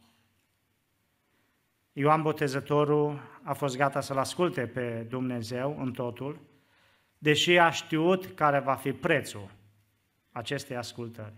Ioan 1.93 2.23
Botezătorul 2.23 3.21
a 3.43 3.53
fost 3.53 3.77
gata 3.77 4.01
să-L 4.01 4.19
asculte 4.19 4.67
pe 4.67 5.07
Dumnezeu 5.09 5.77
în 5.81 5.93
totul, 5.93 6.41
deși 7.19 7.59
a 7.59 7.71
știut 7.71 8.27
care 8.27 8.59
va 8.59 8.75
fi 8.75 8.93
prețul 8.93 9.51
acestei 10.33 10.77
ascultări. 10.77 11.35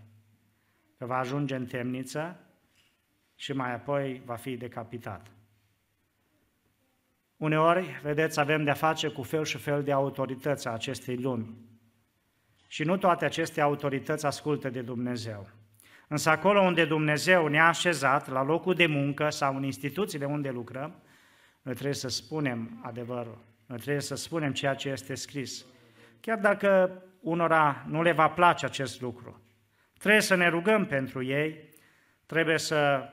Că 0.97 1.05
va 1.05 1.17
ajunge 1.17 1.55
în 1.55 1.65
temniță 1.65 2.39
și 3.35 3.53
mai 3.53 3.73
apoi 3.73 4.21
va 4.25 4.35
fi 4.35 4.57
decapitat. 4.57 5.31
Uneori, 7.37 7.99
vedeți, 8.03 8.39
avem 8.39 8.63
de-a 8.63 8.73
face 8.73 9.07
cu 9.07 9.21
fel 9.21 9.43
și 9.43 9.57
fel 9.57 9.83
de 9.83 9.91
autorități 9.91 10.67
a 10.67 10.71
acestei 10.71 11.17
lumi. 11.17 11.57
Și 12.67 12.83
nu 12.83 12.97
toate 12.97 13.25
aceste 13.25 13.61
autorități 13.61 14.25
ascultă 14.25 14.69
de 14.69 14.81
Dumnezeu. 14.81 15.49
Însă 16.13 16.29
acolo 16.29 16.61
unde 16.61 16.85
Dumnezeu 16.85 17.47
ne-a 17.47 17.67
așezat, 17.67 18.27
la 18.27 18.43
locul 18.43 18.73
de 18.73 18.85
muncă 18.85 19.29
sau 19.29 19.55
în 19.55 19.63
instituțiile 19.63 20.25
unde 20.25 20.49
lucrăm, 20.49 20.95
noi 21.61 21.73
trebuie 21.73 21.93
să 21.93 22.07
spunem 22.07 22.79
adevărul. 22.83 23.37
Noi 23.65 23.77
trebuie 23.77 24.01
să 24.01 24.15
spunem 24.15 24.53
ceea 24.53 24.73
ce 24.73 24.89
este 24.89 25.15
scris. 25.15 25.65
Chiar 26.19 26.39
dacă 26.39 27.01
unora 27.19 27.85
nu 27.87 28.01
le 28.01 28.11
va 28.11 28.29
place 28.29 28.65
acest 28.65 29.01
lucru. 29.01 29.41
Trebuie 29.97 30.21
să 30.21 30.35
ne 30.35 30.47
rugăm 30.47 30.85
pentru 30.85 31.23
ei, 31.23 31.69
trebuie 32.25 32.57
să 32.57 33.09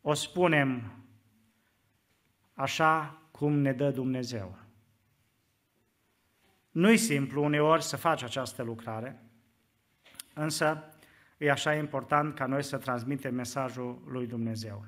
o 0.00 0.14
spunem 0.14 0.92
așa 2.54 3.22
cum 3.30 3.52
ne 3.52 3.72
dă 3.72 3.90
Dumnezeu. 3.90 4.58
Nu-i 6.70 6.96
simplu 6.96 7.44
uneori 7.44 7.82
să 7.82 7.96
faci 7.96 8.22
această 8.22 8.62
lucrare, 8.62 9.22
însă 10.34 10.92
e 11.38 11.50
așa 11.50 11.74
important 11.74 12.34
ca 12.34 12.46
noi 12.46 12.62
să 12.62 12.76
transmitem 12.76 13.34
mesajul 13.34 14.02
lui 14.06 14.26
Dumnezeu. 14.26 14.84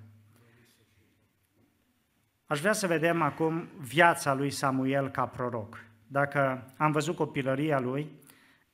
Aș 2.46 2.60
vrea 2.60 2.72
să 2.72 2.86
vedem 2.86 3.22
acum 3.22 3.68
viața 3.78 4.34
lui 4.34 4.50
Samuel 4.50 5.10
ca 5.10 5.26
proroc. 5.26 5.84
Dacă 6.06 6.72
am 6.76 6.92
văzut 6.92 7.16
copilăria 7.16 7.80
lui, 7.80 8.10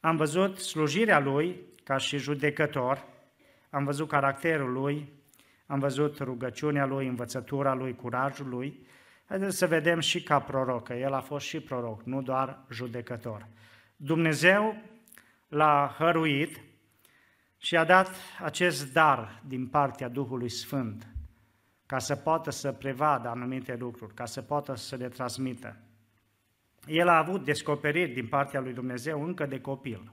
am 0.01 0.17
văzut 0.17 0.59
slujirea 0.59 1.19
lui 1.19 1.61
ca 1.85 1.97
și 1.97 2.19
judecător, 2.19 3.05
am 3.71 3.85
văzut 3.85 4.09
caracterul 4.09 4.73
lui, 4.73 5.13
am 5.67 5.79
văzut 5.79 6.19
rugăciunea 6.19 6.87
lui, 6.87 7.07
învățătura 7.07 7.75
lui, 7.75 7.95
curajul 7.95 8.49
lui, 8.49 8.87
Haideți 9.29 9.57
să 9.57 9.67
vedem 9.67 10.01
și 10.01 10.23
ca 10.23 10.41
proroc, 10.41 10.87
că 10.87 10.93
el 10.93 11.13
a 11.13 11.21
fost 11.21 11.47
și 11.47 11.61
proroc, 11.61 12.03
nu 12.03 12.23
doar 12.23 12.59
judecător. 12.71 13.47
Dumnezeu 13.97 14.77
l-a 15.49 15.95
hăruit 15.99 16.61
și 17.67 17.77
a 17.77 17.85
dat 17.85 18.11
acest 18.43 18.93
dar 18.93 19.43
din 19.47 19.67
partea 19.67 20.09
Duhului 20.09 20.49
Sfânt 20.49 21.07
ca 21.87 21.99
să 21.99 22.17
poată 22.17 22.51
să 22.51 22.73
prevadă 22.73 23.29
anumite 23.29 23.77
lucruri, 23.77 24.15
ca 24.15 24.25
să 24.25 24.43
poată 24.43 24.75
să 24.75 24.97
le 24.97 25.09
transmită. 25.09 25.77
El 26.87 27.09
a 27.09 27.19
avut 27.19 27.45
descoperiri 27.45 28.13
din 28.13 28.27
partea 28.27 28.61
lui 28.61 28.73
Dumnezeu 28.73 29.25
încă 29.25 29.47
de 29.47 29.61
copil. 29.61 30.13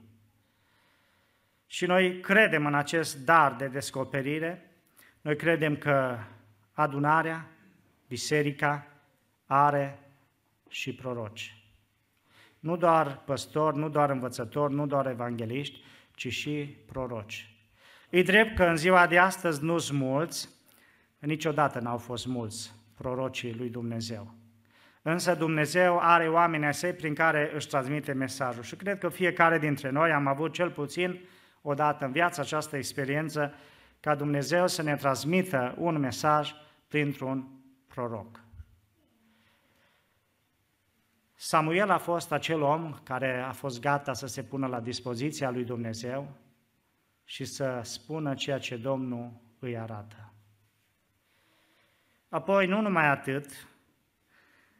Și 1.66 1.86
noi 1.86 2.20
credem 2.20 2.66
în 2.66 2.74
acest 2.74 3.24
dar 3.24 3.54
de 3.54 3.66
descoperire, 3.66 4.70
noi 5.20 5.36
credem 5.36 5.76
că 5.76 6.18
adunarea, 6.72 7.50
biserica, 8.08 8.86
are 9.46 9.98
și 10.68 10.94
proroci. 10.94 11.64
Nu 12.58 12.76
doar 12.76 13.22
păstori, 13.24 13.76
nu 13.76 13.88
doar 13.88 14.10
învățători, 14.10 14.74
nu 14.74 14.86
doar 14.86 15.06
evangeliști, 15.06 15.82
ci 16.14 16.28
și 16.28 16.76
proroci. 16.86 17.48
E 18.10 18.22
drept 18.22 18.56
că 18.56 18.64
în 18.64 18.76
ziua 18.76 19.06
de 19.06 19.18
astăzi 19.18 19.64
nu 19.64 19.78
sunt 19.78 19.98
mulți, 19.98 20.48
niciodată 21.18 21.78
n-au 21.78 21.98
fost 21.98 22.26
mulți 22.26 22.74
prorocii 22.94 23.54
lui 23.54 23.68
Dumnezeu. 23.68 24.34
Însă 25.02 25.34
Dumnezeu 25.34 25.98
are 25.98 26.28
oameni 26.28 26.64
ai 26.64 26.74
săi 26.74 26.92
prin 26.92 27.14
care 27.14 27.50
își 27.54 27.68
transmite 27.68 28.12
mesajul. 28.12 28.62
Și 28.62 28.76
cred 28.76 28.98
că 28.98 29.08
fiecare 29.08 29.58
dintre 29.58 29.90
noi 29.90 30.12
am 30.12 30.26
avut 30.26 30.52
cel 30.52 30.70
puțin 30.70 31.20
odată 31.62 32.04
în 32.04 32.12
viață 32.12 32.40
această 32.40 32.76
experiență 32.76 33.54
ca 34.00 34.14
Dumnezeu 34.14 34.66
să 34.66 34.82
ne 34.82 34.96
transmită 34.96 35.74
un 35.78 35.98
mesaj 35.98 36.52
printr-un 36.88 37.48
proroc. 37.86 38.43
Samuel 41.34 41.90
a 41.90 41.98
fost 41.98 42.32
acel 42.32 42.62
om 42.62 42.98
care 43.02 43.40
a 43.40 43.52
fost 43.52 43.80
gata 43.80 44.12
să 44.12 44.26
se 44.26 44.42
pună 44.42 44.66
la 44.66 44.80
dispoziția 44.80 45.50
lui 45.50 45.64
Dumnezeu 45.64 46.36
și 47.24 47.44
să 47.44 47.80
spună 47.82 48.34
ceea 48.34 48.58
ce 48.58 48.76
Domnul 48.76 49.32
îi 49.58 49.78
arată. 49.78 50.32
Apoi, 52.28 52.66
nu 52.66 52.80
numai 52.80 53.06
atât, 53.06 53.68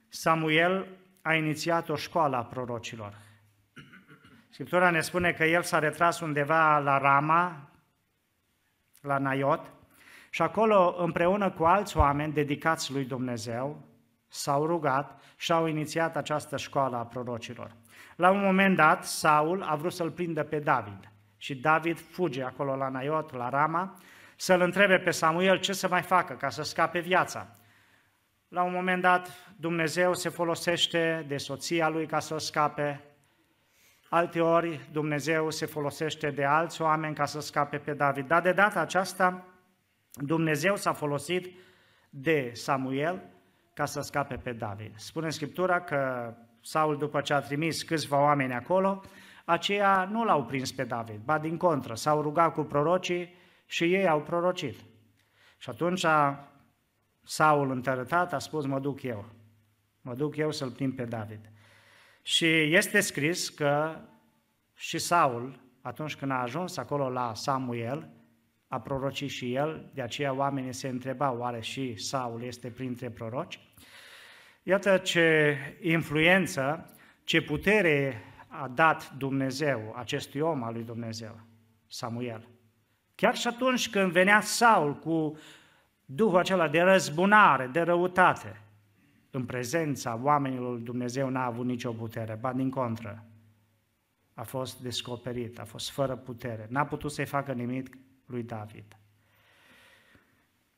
Samuel 0.09 0.87
a 1.23 1.35
inițiat 1.35 1.89
o 1.89 1.97
școală 1.97 2.37
a 2.37 2.45
prorocilor. 2.45 3.19
Scriptura 4.49 4.91
ne 4.91 5.01
spune 5.01 5.33
că 5.33 5.45
el 5.45 5.63
s-a 5.63 5.79
retras 5.79 6.21
undeva 6.21 6.79
la 6.79 6.99
Rama, 6.99 7.71
la 9.01 9.19
Naiot, 9.19 9.73
și 10.31 10.43
acolo, 10.43 10.95
împreună 10.99 11.51
cu 11.51 11.65
alți 11.65 11.97
oameni 11.97 12.33
dedicați 12.33 12.93
lui 12.93 13.05
Dumnezeu, 13.05 13.94
s-au 14.35 14.67
rugat 14.67 15.21
și 15.37 15.53
au 15.53 15.67
inițiat 15.67 16.17
această 16.17 16.57
școală 16.57 16.97
a 16.97 17.05
prorocilor. 17.05 17.77
La 18.17 18.31
un 18.31 18.41
moment 18.41 18.77
dat, 18.77 19.05
Saul 19.05 19.63
a 19.63 19.75
vrut 19.75 19.93
să-l 19.93 20.11
prindă 20.11 20.43
pe 20.43 20.59
David 20.59 21.11
și 21.37 21.55
David 21.55 21.99
fuge 21.99 22.43
acolo 22.43 22.77
la 22.77 22.89
Naiot, 22.89 23.33
la 23.33 23.49
Rama, 23.49 23.99
să-l 24.37 24.61
întrebe 24.61 24.99
pe 24.99 25.11
Samuel 25.11 25.59
ce 25.59 25.73
să 25.73 25.89
mai 25.89 26.03
facă 26.03 26.35
ca 26.35 26.49
să 26.49 26.63
scape 26.63 26.99
viața. 26.99 27.57
La 28.49 28.63
un 28.63 28.73
moment 28.73 29.03
dat, 29.03 29.55
Dumnezeu 29.57 30.15
se 30.15 30.29
folosește 30.29 31.25
de 31.29 31.37
soția 31.37 31.89
lui 31.89 32.07
ca 32.07 32.19
să 32.19 32.35
o 32.35 32.39
scape, 32.39 33.01
alte 34.09 34.41
ori 34.41 34.89
Dumnezeu 34.93 35.51
se 35.51 35.67
folosește 35.67 36.31
de 36.31 36.45
alți 36.45 36.83
oameni 36.83 37.15
ca 37.15 37.25
să 37.25 37.41
scape 37.41 37.79
pe 37.79 37.93
David. 37.93 38.27
Dar 38.27 38.43
de 38.43 38.53
data 38.53 38.81
aceasta, 38.81 39.45
Dumnezeu 40.13 40.77
s-a 40.77 40.93
folosit 40.93 41.57
de 42.11 42.51
Samuel 42.55 43.34
ca 43.75 43.85
să 43.85 44.01
scape 44.01 44.37
pe 44.37 44.53
David. 44.53 44.93
Spune 44.97 45.27
în 45.27 45.33
Scriptura 45.33 45.81
că 45.81 46.33
Saul, 46.61 46.99
după 46.99 47.21
ce 47.21 47.35
a 47.35 47.41
trimis 47.41 47.83
câțiva 47.83 48.21
oameni 48.21 48.55
acolo, 48.55 49.03
aceia 49.45 50.09
nu 50.11 50.25
l-au 50.25 50.45
prins 50.45 50.73
pe 50.73 50.85
David, 50.85 51.21
ba 51.25 51.39
din 51.39 51.57
contră, 51.57 51.95
s-au 51.95 52.23
rugat 52.23 52.53
cu 52.53 52.63
prorocii 52.63 53.35
și 53.67 53.95
ei 53.95 54.09
au 54.09 54.21
prorocit. 54.21 54.77
Și 55.59 55.71
atunci 55.71 56.07
Saul 57.23 57.71
întărătat 57.71 58.33
a 58.33 58.39
spus, 58.39 58.67
mă 58.67 58.81
duc 58.81 59.03
eu, 59.03 59.25
mă 60.01 60.15
duc 60.15 60.37
eu 60.37 60.51
să-l 60.51 60.71
prind 60.71 60.97
pe 60.97 61.05
David. 61.05 61.51
Și 62.23 62.75
este 62.75 63.01
scris 63.01 63.49
că 63.49 64.01
și 64.75 64.99
Saul, 64.99 65.61
atunci 65.81 66.17
când 66.17 66.31
a 66.31 66.41
ajuns 66.41 66.77
acolo 66.77 67.09
la 67.09 67.35
Samuel, 67.35 68.09
a 68.75 68.81
prorocit 68.81 69.31
și 69.31 69.55
el, 69.55 69.91
de 69.95 70.03
aceea 70.03 70.33
oamenii 70.33 70.73
se 70.73 70.89
întrebau, 70.89 71.39
oare 71.39 71.61
și 71.61 71.97
Saul 71.97 72.43
este 72.43 72.69
printre 72.69 73.11
proroci? 73.11 73.61
Iată 74.63 74.97
ce 74.97 75.57
influență, 75.81 76.91
ce 77.25 77.43
putere 77.43 78.23
a 78.49 78.69
dat 78.69 79.13
Dumnezeu 79.19 79.95
acestui 79.97 80.41
om 80.41 80.63
al 80.63 80.73
lui 80.73 80.83
Dumnezeu, 80.83 81.41
Samuel. 81.87 82.49
Chiar 83.15 83.37
și 83.37 83.47
atunci 83.47 83.91
când 83.91 84.13
venea 84.13 84.41
Saul 84.41 84.95
cu 84.95 85.39
Duhul 86.05 86.39
acela 86.39 86.69
de 86.69 86.81
răzbunare, 86.81 87.67
de 87.67 87.81
răutate, 87.81 88.61
în 89.31 89.45
prezența 89.45 90.21
oamenilor 90.23 90.73
lui 90.73 90.83
Dumnezeu 90.83 91.29
n-a 91.29 91.45
avut 91.45 91.67
nicio 91.67 91.93
putere, 91.93 92.39
ba 92.41 92.53
din 92.53 92.71
contră. 92.71 93.25
A 94.35 94.43
fost 94.43 94.81
descoperit, 94.81 95.59
a 95.59 95.65
fost 95.65 95.91
fără 95.91 96.17
putere, 96.17 96.67
n-a 96.69 96.85
putut 96.85 97.13
să-i 97.13 97.27
facă 97.27 97.53
nimic 97.53 97.97
lui 98.27 98.43
David. 98.43 98.85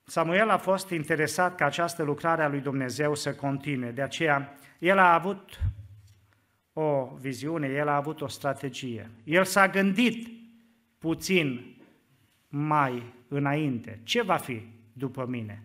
Samuel 0.04 0.50
a 0.50 0.56
fost 0.56 0.90
interesat 0.90 1.54
ca 1.54 1.64
această 1.64 2.02
lucrare 2.02 2.42
a 2.42 2.48
lui 2.48 2.60
Dumnezeu 2.60 3.14
să 3.14 3.34
continue, 3.34 3.90
de 3.90 4.02
aceea 4.02 4.54
el 4.78 4.98
a 4.98 5.14
avut 5.14 5.60
o 6.72 7.16
viziune, 7.20 7.66
el 7.66 7.88
a 7.88 7.96
avut 7.96 8.20
o 8.20 8.26
strategie. 8.26 9.10
El 9.24 9.44
s-a 9.44 9.68
gândit 9.68 10.28
puțin 10.98 11.76
mai 12.48 13.14
înainte. 13.28 14.00
Ce 14.02 14.22
va 14.22 14.36
fi 14.36 14.68
după 14.92 15.26
mine? 15.26 15.62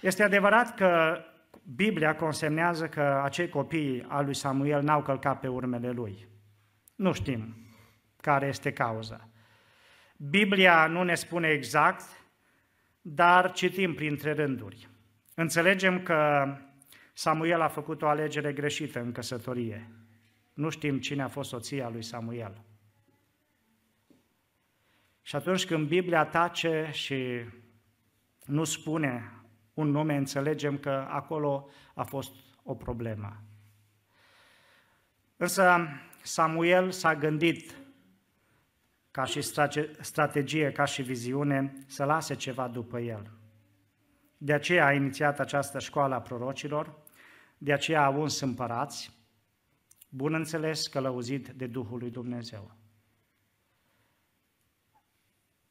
Este 0.00 0.22
adevărat 0.22 0.74
că 0.74 1.18
Biblia 1.74 2.16
consemnează 2.16 2.88
că 2.88 3.20
acei 3.24 3.48
copii 3.48 4.04
al 4.08 4.24
lui 4.24 4.34
Samuel 4.34 4.82
n-au 4.82 5.02
călcat 5.02 5.40
pe 5.40 5.48
urmele 5.48 5.90
lui. 5.90 6.26
Nu 6.94 7.12
știm 7.12 7.54
care 8.20 8.46
este 8.46 8.72
cauza. 8.72 9.28
Biblia 10.16 10.86
nu 10.86 11.02
ne 11.02 11.14
spune 11.14 11.48
exact, 11.48 12.02
dar 13.00 13.52
citim 13.52 13.94
printre 13.94 14.32
rânduri. 14.32 14.88
Înțelegem 15.34 16.02
că 16.02 16.46
Samuel 17.12 17.60
a 17.60 17.68
făcut 17.68 18.02
o 18.02 18.08
alegere 18.08 18.52
greșită 18.52 19.00
în 19.00 19.12
căsătorie. 19.12 19.90
Nu 20.54 20.68
știm 20.68 21.00
cine 21.00 21.22
a 21.22 21.28
fost 21.28 21.48
soția 21.48 21.88
lui 21.88 22.02
Samuel. 22.02 22.64
Și 25.22 25.36
atunci 25.36 25.66
când 25.66 25.88
Biblia 25.88 26.24
tace 26.24 26.88
și 26.92 27.40
nu 28.44 28.64
spune 28.64 29.32
un 29.74 29.88
nume, 29.90 30.16
înțelegem 30.16 30.78
că 30.78 31.06
acolo 31.08 31.68
a 31.94 32.02
fost 32.02 32.34
o 32.62 32.74
problemă. 32.74 33.42
Însă 35.36 35.88
Samuel 36.22 36.90
s-a 36.90 37.14
gândit 37.14 37.74
ca 39.14 39.24
și 39.24 39.40
strategie, 40.00 40.72
ca 40.72 40.84
și 40.84 41.02
viziune, 41.02 41.72
să 41.86 42.04
lase 42.04 42.34
ceva 42.34 42.68
după 42.68 42.98
el. 42.98 43.30
De 44.36 44.52
aceea 44.52 44.86
a 44.86 44.92
inițiat 44.92 45.40
această 45.40 45.78
școală 45.78 46.14
a 46.14 46.20
prorocilor, 46.20 46.98
de 47.58 47.72
aceea 47.72 48.04
a 48.04 48.08
uns 48.08 48.40
împărați, 48.40 49.18
bun 50.08 50.34
înțeles 50.34 50.86
călăuzit 50.86 51.48
de 51.48 51.66
Duhul 51.66 51.98
lui 51.98 52.10
Dumnezeu. 52.10 52.76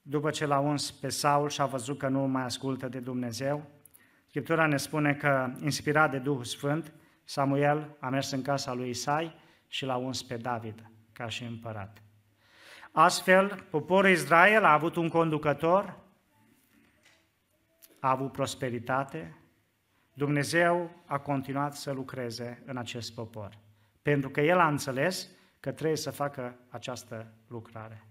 După 0.01 0.29
ce 0.29 0.45
l-a 0.45 0.59
uns 0.59 0.91
pe 0.91 1.09
Saul 1.09 1.49
și 1.49 1.61
a 1.61 1.65
văzut 1.65 1.97
că 1.97 2.07
nu 2.07 2.19
mai 2.19 2.43
ascultă 2.43 2.87
de 2.87 2.99
Dumnezeu, 2.99 3.69
Scriptura 4.27 4.65
ne 4.65 4.77
spune 4.77 5.13
că, 5.13 5.53
inspirat 5.59 6.11
de 6.11 6.19
Duhul 6.19 6.43
Sfânt, 6.43 6.93
Samuel 7.23 7.97
a 7.99 8.09
mers 8.09 8.31
în 8.31 8.41
casa 8.41 8.73
lui 8.73 8.89
Isai 8.89 9.35
și 9.67 9.85
l-a 9.85 9.95
uns 9.95 10.23
pe 10.23 10.37
David 10.37 10.89
ca 11.11 11.27
și 11.27 11.43
împărat. 11.43 12.02
Astfel, 12.95 13.65
poporul 13.69 14.09
Israel 14.09 14.63
a 14.63 14.73
avut 14.73 14.95
un 14.95 15.09
conducător, 15.09 15.97
a 17.99 18.09
avut 18.09 18.31
prosperitate, 18.31 19.37
Dumnezeu 20.13 21.03
a 21.05 21.19
continuat 21.19 21.75
să 21.75 21.91
lucreze 21.91 22.63
în 22.65 22.77
acest 22.77 23.13
popor, 23.13 23.57
pentru 24.01 24.29
că 24.29 24.41
El 24.41 24.59
a 24.59 24.67
înțeles 24.67 25.29
că 25.59 25.71
trebuie 25.71 25.97
să 25.97 26.11
facă 26.11 26.55
această 26.69 27.33
lucrare. 27.47 28.07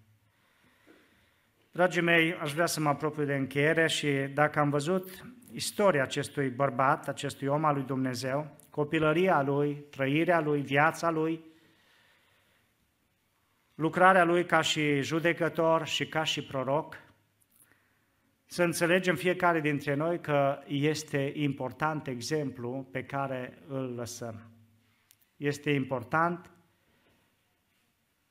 Dragii 1.70 2.02
mei, 2.02 2.34
aș 2.34 2.52
vrea 2.52 2.66
să 2.66 2.80
mă 2.80 2.88
apropiu 2.88 3.24
de 3.24 3.34
încheiere 3.34 3.86
și 3.86 4.10
dacă 4.10 4.58
am 4.58 4.70
văzut 4.70 5.26
istoria 5.52 6.02
acestui 6.02 6.48
bărbat, 6.48 7.08
acestui 7.08 7.46
om 7.46 7.64
al 7.64 7.74
lui 7.74 7.84
Dumnezeu, 7.84 8.56
copilăria 8.70 9.42
lui, 9.42 9.74
trăirea 9.90 10.40
lui, 10.40 10.60
viața 10.60 11.10
lui, 11.10 11.51
lucrarea 13.74 14.24
lui 14.24 14.44
ca 14.44 14.60
și 14.60 15.02
judecător 15.02 15.86
și 15.86 16.06
ca 16.08 16.24
și 16.24 16.42
proroc, 16.42 16.98
să 18.44 18.62
înțelegem 18.62 19.16
fiecare 19.16 19.60
dintre 19.60 19.94
noi 19.94 20.20
că 20.20 20.62
este 20.66 21.32
important 21.34 22.06
exemplu 22.06 22.88
pe 22.90 23.04
care 23.04 23.58
îl 23.66 23.94
lăsăm. 23.94 24.50
Este 25.36 25.70
important 25.70 26.50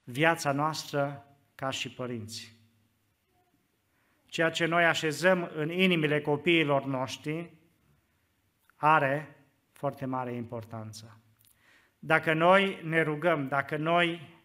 viața 0.04 0.52
noastră 0.52 1.26
ca 1.56 1.70
și 1.70 1.90
părinți. 1.92 2.60
Ceea 4.26 4.50
ce 4.50 4.66
noi 4.66 4.86
așezăm 4.86 5.52
în 5.56 5.70
inimile 5.70 6.22
copiilor 6.22 6.86
noștri 6.86 7.54
are 8.76 9.36
foarte 9.72 10.06
mare 10.06 10.34
importanță. 10.34 11.22
Dacă 12.00 12.34
noi 12.34 12.80
ne 12.84 13.02
rugăm, 13.02 13.48
dacă 13.48 13.78
noi 13.78 14.40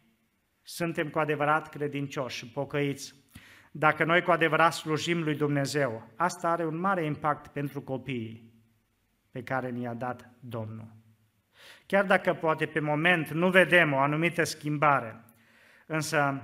suntem 0.69 1.09
cu 1.09 1.19
adevărat 1.19 1.69
credincioși 1.69 2.37
și 2.37 2.51
pocăiți, 2.51 3.15
dacă 3.71 4.05
noi 4.05 4.23
cu 4.23 4.31
adevărat 4.31 4.73
slujim 4.73 5.23
lui 5.23 5.35
Dumnezeu, 5.35 6.09
asta 6.17 6.49
are 6.49 6.67
un 6.67 6.79
mare 6.79 7.05
impact 7.05 7.47
pentru 7.47 7.81
copiii 7.81 8.53
pe 9.31 9.43
care 9.43 9.71
ni-a 9.71 9.95
dat 9.95 10.31
Domnul. 10.41 10.89
Chiar 11.87 12.05
dacă 12.05 12.35
poate 12.35 12.67
pe 12.67 12.81
moment 12.81 13.29
nu 13.29 13.51
vedem 13.51 13.93
o 13.93 13.99
anumită 13.99 14.45
schimbare, 14.45 15.25
însă 15.87 16.43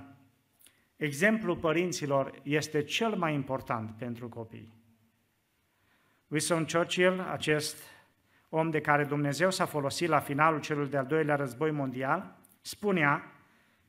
exemplul 0.96 1.56
părinților 1.56 2.40
este 2.42 2.82
cel 2.82 3.14
mai 3.16 3.34
important 3.34 3.90
pentru 3.98 4.28
copii. 4.28 4.74
Winston 6.28 6.64
Churchill, 6.64 7.20
acest 7.20 7.82
om 8.48 8.70
de 8.70 8.80
care 8.80 9.04
Dumnezeu 9.04 9.50
s-a 9.50 9.64
folosit 9.64 10.08
la 10.08 10.20
finalul 10.20 10.60
celui 10.60 10.88
de-al 10.88 11.06
doilea 11.06 11.36
război 11.36 11.70
mondial, 11.70 12.36
spunea 12.60 13.32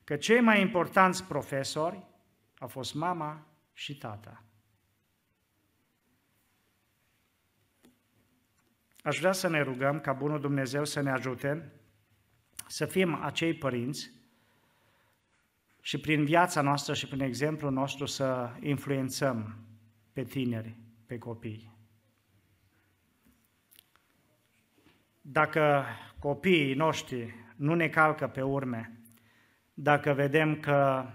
că 0.04 0.16
cei 0.16 0.42
mai 0.42 0.62
importanți 0.62 1.24
profesori 1.24 2.04
au 2.60 2.68
fost 2.68 2.94
mama 2.94 3.48
și 3.74 3.98
tata. 3.98 4.44
Aș 9.04 9.20
vrea 9.20 9.32
să 9.32 9.48
ne 9.48 9.62
rugăm 9.62 10.00
ca 10.00 10.14
Bunul 10.14 10.40
Dumnezeu 10.40 10.86
să 10.86 11.02
ne 11.02 11.12
ajute 11.12 11.72
să 12.68 12.86
fim 12.86 13.14
acei 13.14 13.54
părinți 13.54 14.12
și 15.82 16.00
prin 16.00 16.26
viața 16.26 16.62
noastră 16.62 16.94
și 16.94 17.08
prin 17.08 17.20
exemplul 17.20 17.72
nostru 17.72 18.06
să 18.06 18.56
influențăm 18.60 19.56
pe 20.14 20.24
tineri, 20.24 20.78
pe 21.06 21.18
copii. 21.18 21.72
Dacă 25.22 25.86
copiii 26.20 26.74
noștri 26.74 27.34
nu 27.56 27.76
ne 27.76 27.90
calcă 27.90 28.28
pe 28.28 28.42
urme, 28.42 29.03
dacă 29.74 30.14
vedem 30.14 30.60
că 30.60 31.06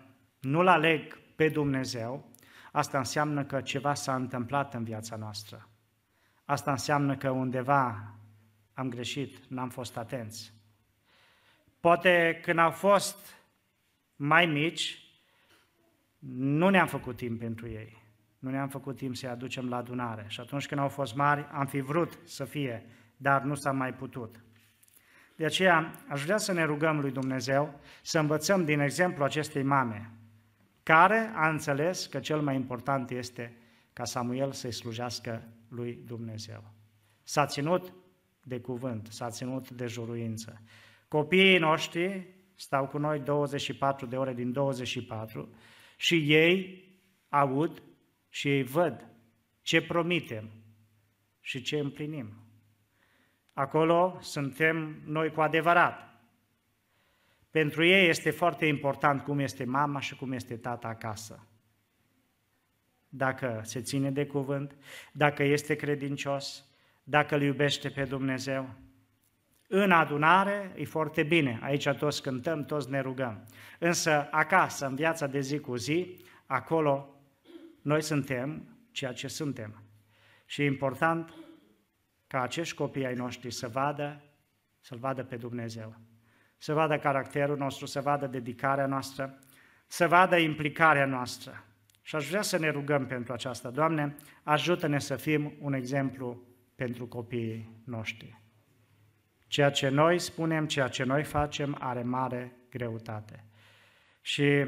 nu-L 0.40 0.66
aleg 0.66 1.18
pe 1.36 1.48
Dumnezeu, 1.48 2.32
asta 2.72 2.98
înseamnă 2.98 3.44
că 3.44 3.60
ceva 3.60 3.94
s-a 3.94 4.14
întâmplat 4.14 4.74
în 4.74 4.84
viața 4.84 5.16
noastră. 5.16 5.68
Asta 6.44 6.70
înseamnă 6.70 7.16
că 7.16 7.30
undeva 7.30 8.14
am 8.72 8.88
greșit, 8.88 9.36
n-am 9.48 9.68
fost 9.68 9.96
atenți. 9.96 10.52
Poate 11.80 12.40
când 12.42 12.58
au 12.58 12.70
fost 12.70 13.34
mai 14.16 14.46
mici, 14.46 15.02
nu 16.18 16.68
ne-am 16.68 16.86
făcut 16.86 17.16
timp 17.16 17.38
pentru 17.38 17.68
ei. 17.68 18.02
Nu 18.38 18.50
ne-am 18.50 18.68
făcut 18.68 18.96
timp 18.96 19.16
să-i 19.16 19.28
aducem 19.28 19.68
la 19.68 19.76
adunare. 19.76 20.24
Și 20.28 20.40
atunci 20.40 20.66
când 20.66 20.80
au 20.80 20.88
fost 20.88 21.14
mari, 21.14 21.46
am 21.52 21.66
fi 21.66 21.80
vrut 21.80 22.18
să 22.24 22.44
fie, 22.44 22.86
dar 23.16 23.42
nu 23.42 23.54
s-a 23.54 23.72
mai 23.72 23.94
putut. 23.94 24.42
De 25.38 25.44
aceea 25.44 25.92
aș 26.08 26.22
vrea 26.22 26.36
să 26.36 26.52
ne 26.52 26.64
rugăm 26.64 27.00
lui 27.00 27.10
Dumnezeu 27.10 27.80
să 28.02 28.18
învățăm 28.18 28.64
din 28.64 28.80
exemplu 28.80 29.24
acestei 29.24 29.62
mame, 29.62 30.12
care 30.82 31.32
a 31.34 31.48
înțeles 31.48 32.06
că 32.06 32.18
cel 32.18 32.40
mai 32.40 32.54
important 32.54 33.10
este 33.10 33.56
ca 33.92 34.04
Samuel 34.04 34.52
să-i 34.52 34.72
slujească 34.72 35.48
lui 35.68 36.02
Dumnezeu. 36.04 36.72
S-a 37.22 37.46
ținut 37.46 37.92
de 38.42 38.60
cuvânt, 38.60 39.06
s-a 39.10 39.30
ținut 39.30 39.70
de 39.70 39.86
juruință. 39.86 40.62
Copiii 41.08 41.58
noștri 41.58 42.34
stau 42.54 42.86
cu 42.86 42.98
noi 42.98 43.20
24 43.20 44.06
de 44.06 44.16
ore 44.16 44.34
din 44.34 44.52
24 44.52 45.54
și 45.96 46.34
ei 46.34 46.84
aud 47.28 47.82
și 48.28 48.48
ei 48.48 48.62
văd 48.62 49.08
ce 49.62 49.82
promitem 49.82 50.50
și 51.40 51.62
ce 51.62 51.78
împlinim. 51.78 52.47
Acolo 53.58 54.18
suntem 54.20 55.02
noi 55.04 55.30
cu 55.30 55.40
adevărat. 55.40 56.20
Pentru 57.50 57.84
ei 57.84 58.08
este 58.08 58.30
foarte 58.30 58.66
important 58.66 59.22
cum 59.22 59.38
este 59.38 59.64
mama 59.64 60.00
și 60.00 60.16
cum 60.16 60.32
este 60.32 60.56
tata 60.56 60.88
acasă. 60.88 61.46
Dacă 63.08 63.60
se 63.64 63.80
ține 63.80 64.10
de 64.10 64.26
cuvânt, 64.26 64.76
dacă 65.12 65.42
este 65.42 65.74
credincios, 65.74 66.64
dacă 67.02 67.34
îl 67.34 67.42
iubește 67.42 67.88
pe 67.88 68.04
Dumnezeu. 68.04 68.68
În 69.68 69.90
adunare 69.90 70.72
e 70.76 70.84
foarte 70.84 71.22
bine, 71.22 71.58
aici 71.62 71.88
toți 71.88 72.22
cântăm, 72.22 72.64
toți 72.64 72.90
ne 72.90 73.00
rugăm. 73.00 73.46
Însă 73.78 74.28
acasă, 74.30 74.86
în 74.86 74.94
viața 74.94 75.26
de 75.26 75.40
zi 75.40 75.58
cu 75.58 75.76
zi, 75.76 76.24
acolo 76.46 77.20
noi 77.82 78.02
suntem 78.02 78.76
ceea 78.90 79.12
ce 79.12 79.28
suntem. 79.28 79.82
Și 80.46 80.62
e 80.62 80.66
important 80.66 81.32
ca 82.28 82.42
acești 82.42 82.76
copii 82.76 83.06
ai 83.06 83.14
noștri 83.14 83.50
să 83.50 83.68
vadă, 83.68 84.22
să-L 84.80 84.98
vadă 84.98 85.24
pe 85.24 85.36
Dumnezeu 85.36 85.96
să 86.58 86.72
vadă 86.72 86.98
caracterul 86.98 87.56
nostru, 87.56 87.86
să 87.86 88.00
vadă 88.00 88.26
dedicarea 88.26 88.86
noastră, 88.86 89.38
să 89.86 90.08
vadă 90.08 90.36
implicarea 90.36 91.06
noastră. 91.06 91.64
Și 92.02 92.16
aș 92.16 92.28
vrea 92.28 92.42
să 92.42 92.58
ne 92.58 92.70
rugăm 92.70 93.06
pentru 93.06 93.32
aceasta. 93.32 93.70
Doamne, 93.70 94.16
ajută-ne 94.42 94.98
să 94.98 95.16
fim 95.16 95.52
un 95.60 95.72
exemplu 95.72 96.42
pentru 96.74 97.06
copiii 97.06 97.82
noștri. 97.84 98.40
Ceea 99.46 99.70
ce 99.70 99.88
noi 99.88 100.18
spunem, 100.18 100.66
ceea 100.66 100.88
ce 100.88 101.04
noi 101.04 101.24
facem 101.24 101.76
are 101.80 102.02
mare 102.02 102.56
greutate. 102.70 103.44
Și 104.20 104.66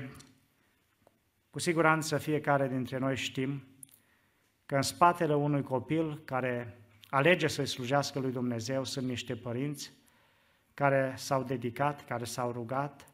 cu 1.51 1.59
siguranță 1.59 2.19
fiecare 2.19 2.69
dintre 2.69 2.99
noi 2.99 3.17
știm 3.17 3.65
că 4.67 4.77
în 4.77 4.83
spatele 4.83 5.35
unui 5.35 5.63
copil 5.63 6.19
care 6.25 6.79
alege 7.11 7.47
să-i 7.47 7.67
slujească 7.67 8.19
lui 8.19 8.33
Dumnezeu 8.33 8.85
sunt 8.85 9.07
niște 9.07 9.37
părinți 9.37 9.93
care 10.75 11.15
s-au 11.17 11.43
dedicat, 11.43 12.05
care 12.05 12.25
s-au 12.25 12.53
rugat, 12.53 13.07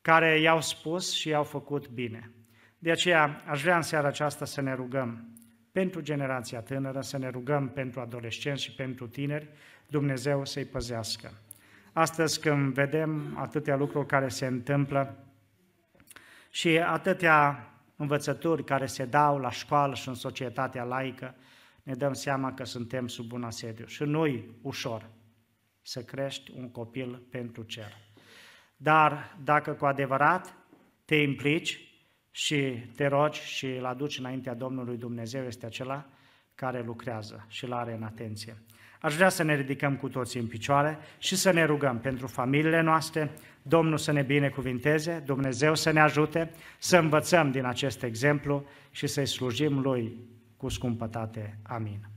care 0.00 0.38
i-au 0.38 0.60
spus 0.60 1.12
și 1.12 1.28
i-au 1.28 1.44
făcut 1.44 1.88
bine. 1.88 2.30
De 2.78 2.90
aceea 2.90 3.42
aș 3.46 3.62
vrea 3.62 3.76
în 3.76 3.82
seara 3.82 4.08
aceasta 4.08 4.44
să 4.44 4.60
ne 4.60 4.74
rugăm 4.74 5.38
pentru 5.72 6.00
generația 6.00 6.60
tânără, 6.60 7.00
să 7.00 7.18
ne 7.18 7.28
rugăm 7.28 7.68
pentru 7.68 8.00
adolescenți 8.00 8.62
și 8.62 8.74
pentru 8.74 9.06
tineri, 9.06 9.48
Dumnezeu 9.86 10.44
să-i 10.44 10.64
păzească. 10.64 11.32
Astăzi 11.92 12.40
când 12.40 12.74
vedem 12.74 13.38
atâtea 13.38 13.76
lucruri 13.76 14.06
care 14.06 14.28
se 14.28 14.46
întâmplă 14.46 15.24
și 16.50 16.78
atâtea 16.78 17.70
învățături 17.96 18.64
care 18.64 18.86
se 18.86 19.04
dau 19.04 19.38
la 19.38 19.50
școală 19.50 19.94
și 19.94 20.08
în 20.08 20.14
societatea 20.14 20.84
laică, 20.84 21.34
ne 21.90 21.96
dăm 21.96 22.12
seama 22.12 22.54
că 22.54 22.64
suntem 22.64 23.06
sub 23.06 23.32
un 23.32 23.44
asediu 23.44 23.86
și 23.86 24.02
nu-i 24.02 24.50
ușor 24.62 25.10
să 25.82 26.02
crești 26.02 26.50
un 26.56 26.70
copil 26.70 27.22
pentru 27.30 27.62
cer. 27.62 27.96
Dar 28.76 29.36
dacă 29.44 29.72
cu 29.72 29.84
adevărat 29.84 30.54
te 31.04 31.14
implici 31.14 31.80
și 32.30 32.72
te 32.96 33.06
rogi 33.06 33.40
și 33.40 33.66
îl 33.66 33.84
aduci 33.84 34.18
înaintea 34.18 34.54
Domnului 34.54 34.96
Dumnezeu, 34.96 35.44
este 35.44 35.66
acela 35.66 36.06
care 36.54 36.82
lucrează 36.82 37.46
și 37.48 37.64
îl 37.64 37.72
are 37.72 37.94
în 37.94 38.02
atenție. 38.02 38.62
Aș 39.00 39.14
vrea 39.14 39.28
să 39.28 39.42
ne 39.42 39.56
ridicăm 39.56 39.96
cu 39.96 40.08
toții 40.08 40.40
în 40.40 40.46
picioare 40.46 40.98
și 41.18 41.36
să 41.36 41.50
ne 41.50 41.64
rugăm 41.64 41.98
pentru 41.98 42.26
familiile 42.26 42.80
noastre, 42.80 43.30
Domnul 43.62 43.98
să 43.98 44.12
ne 44.12 44.22
binecuvinteze, 44.22 45.22
Dumnezeu 45.26 45.74
să 45.74 45.90
ne 45.90 46.00
ajute, 46.00 46.50
să 46.78 46.96
învățăm 46.96 47.50
din 47.50 47.64
acest 47.64 48.02
exemplu 48.02 48.64
și 48.90 49.06
să-i 49.06 49.26
slujim 49.26 49.78
Lui 49.78 50.28
cu 50.60 50.68
scumpătate. 50.68 51.58
Amin. 51.62 52.08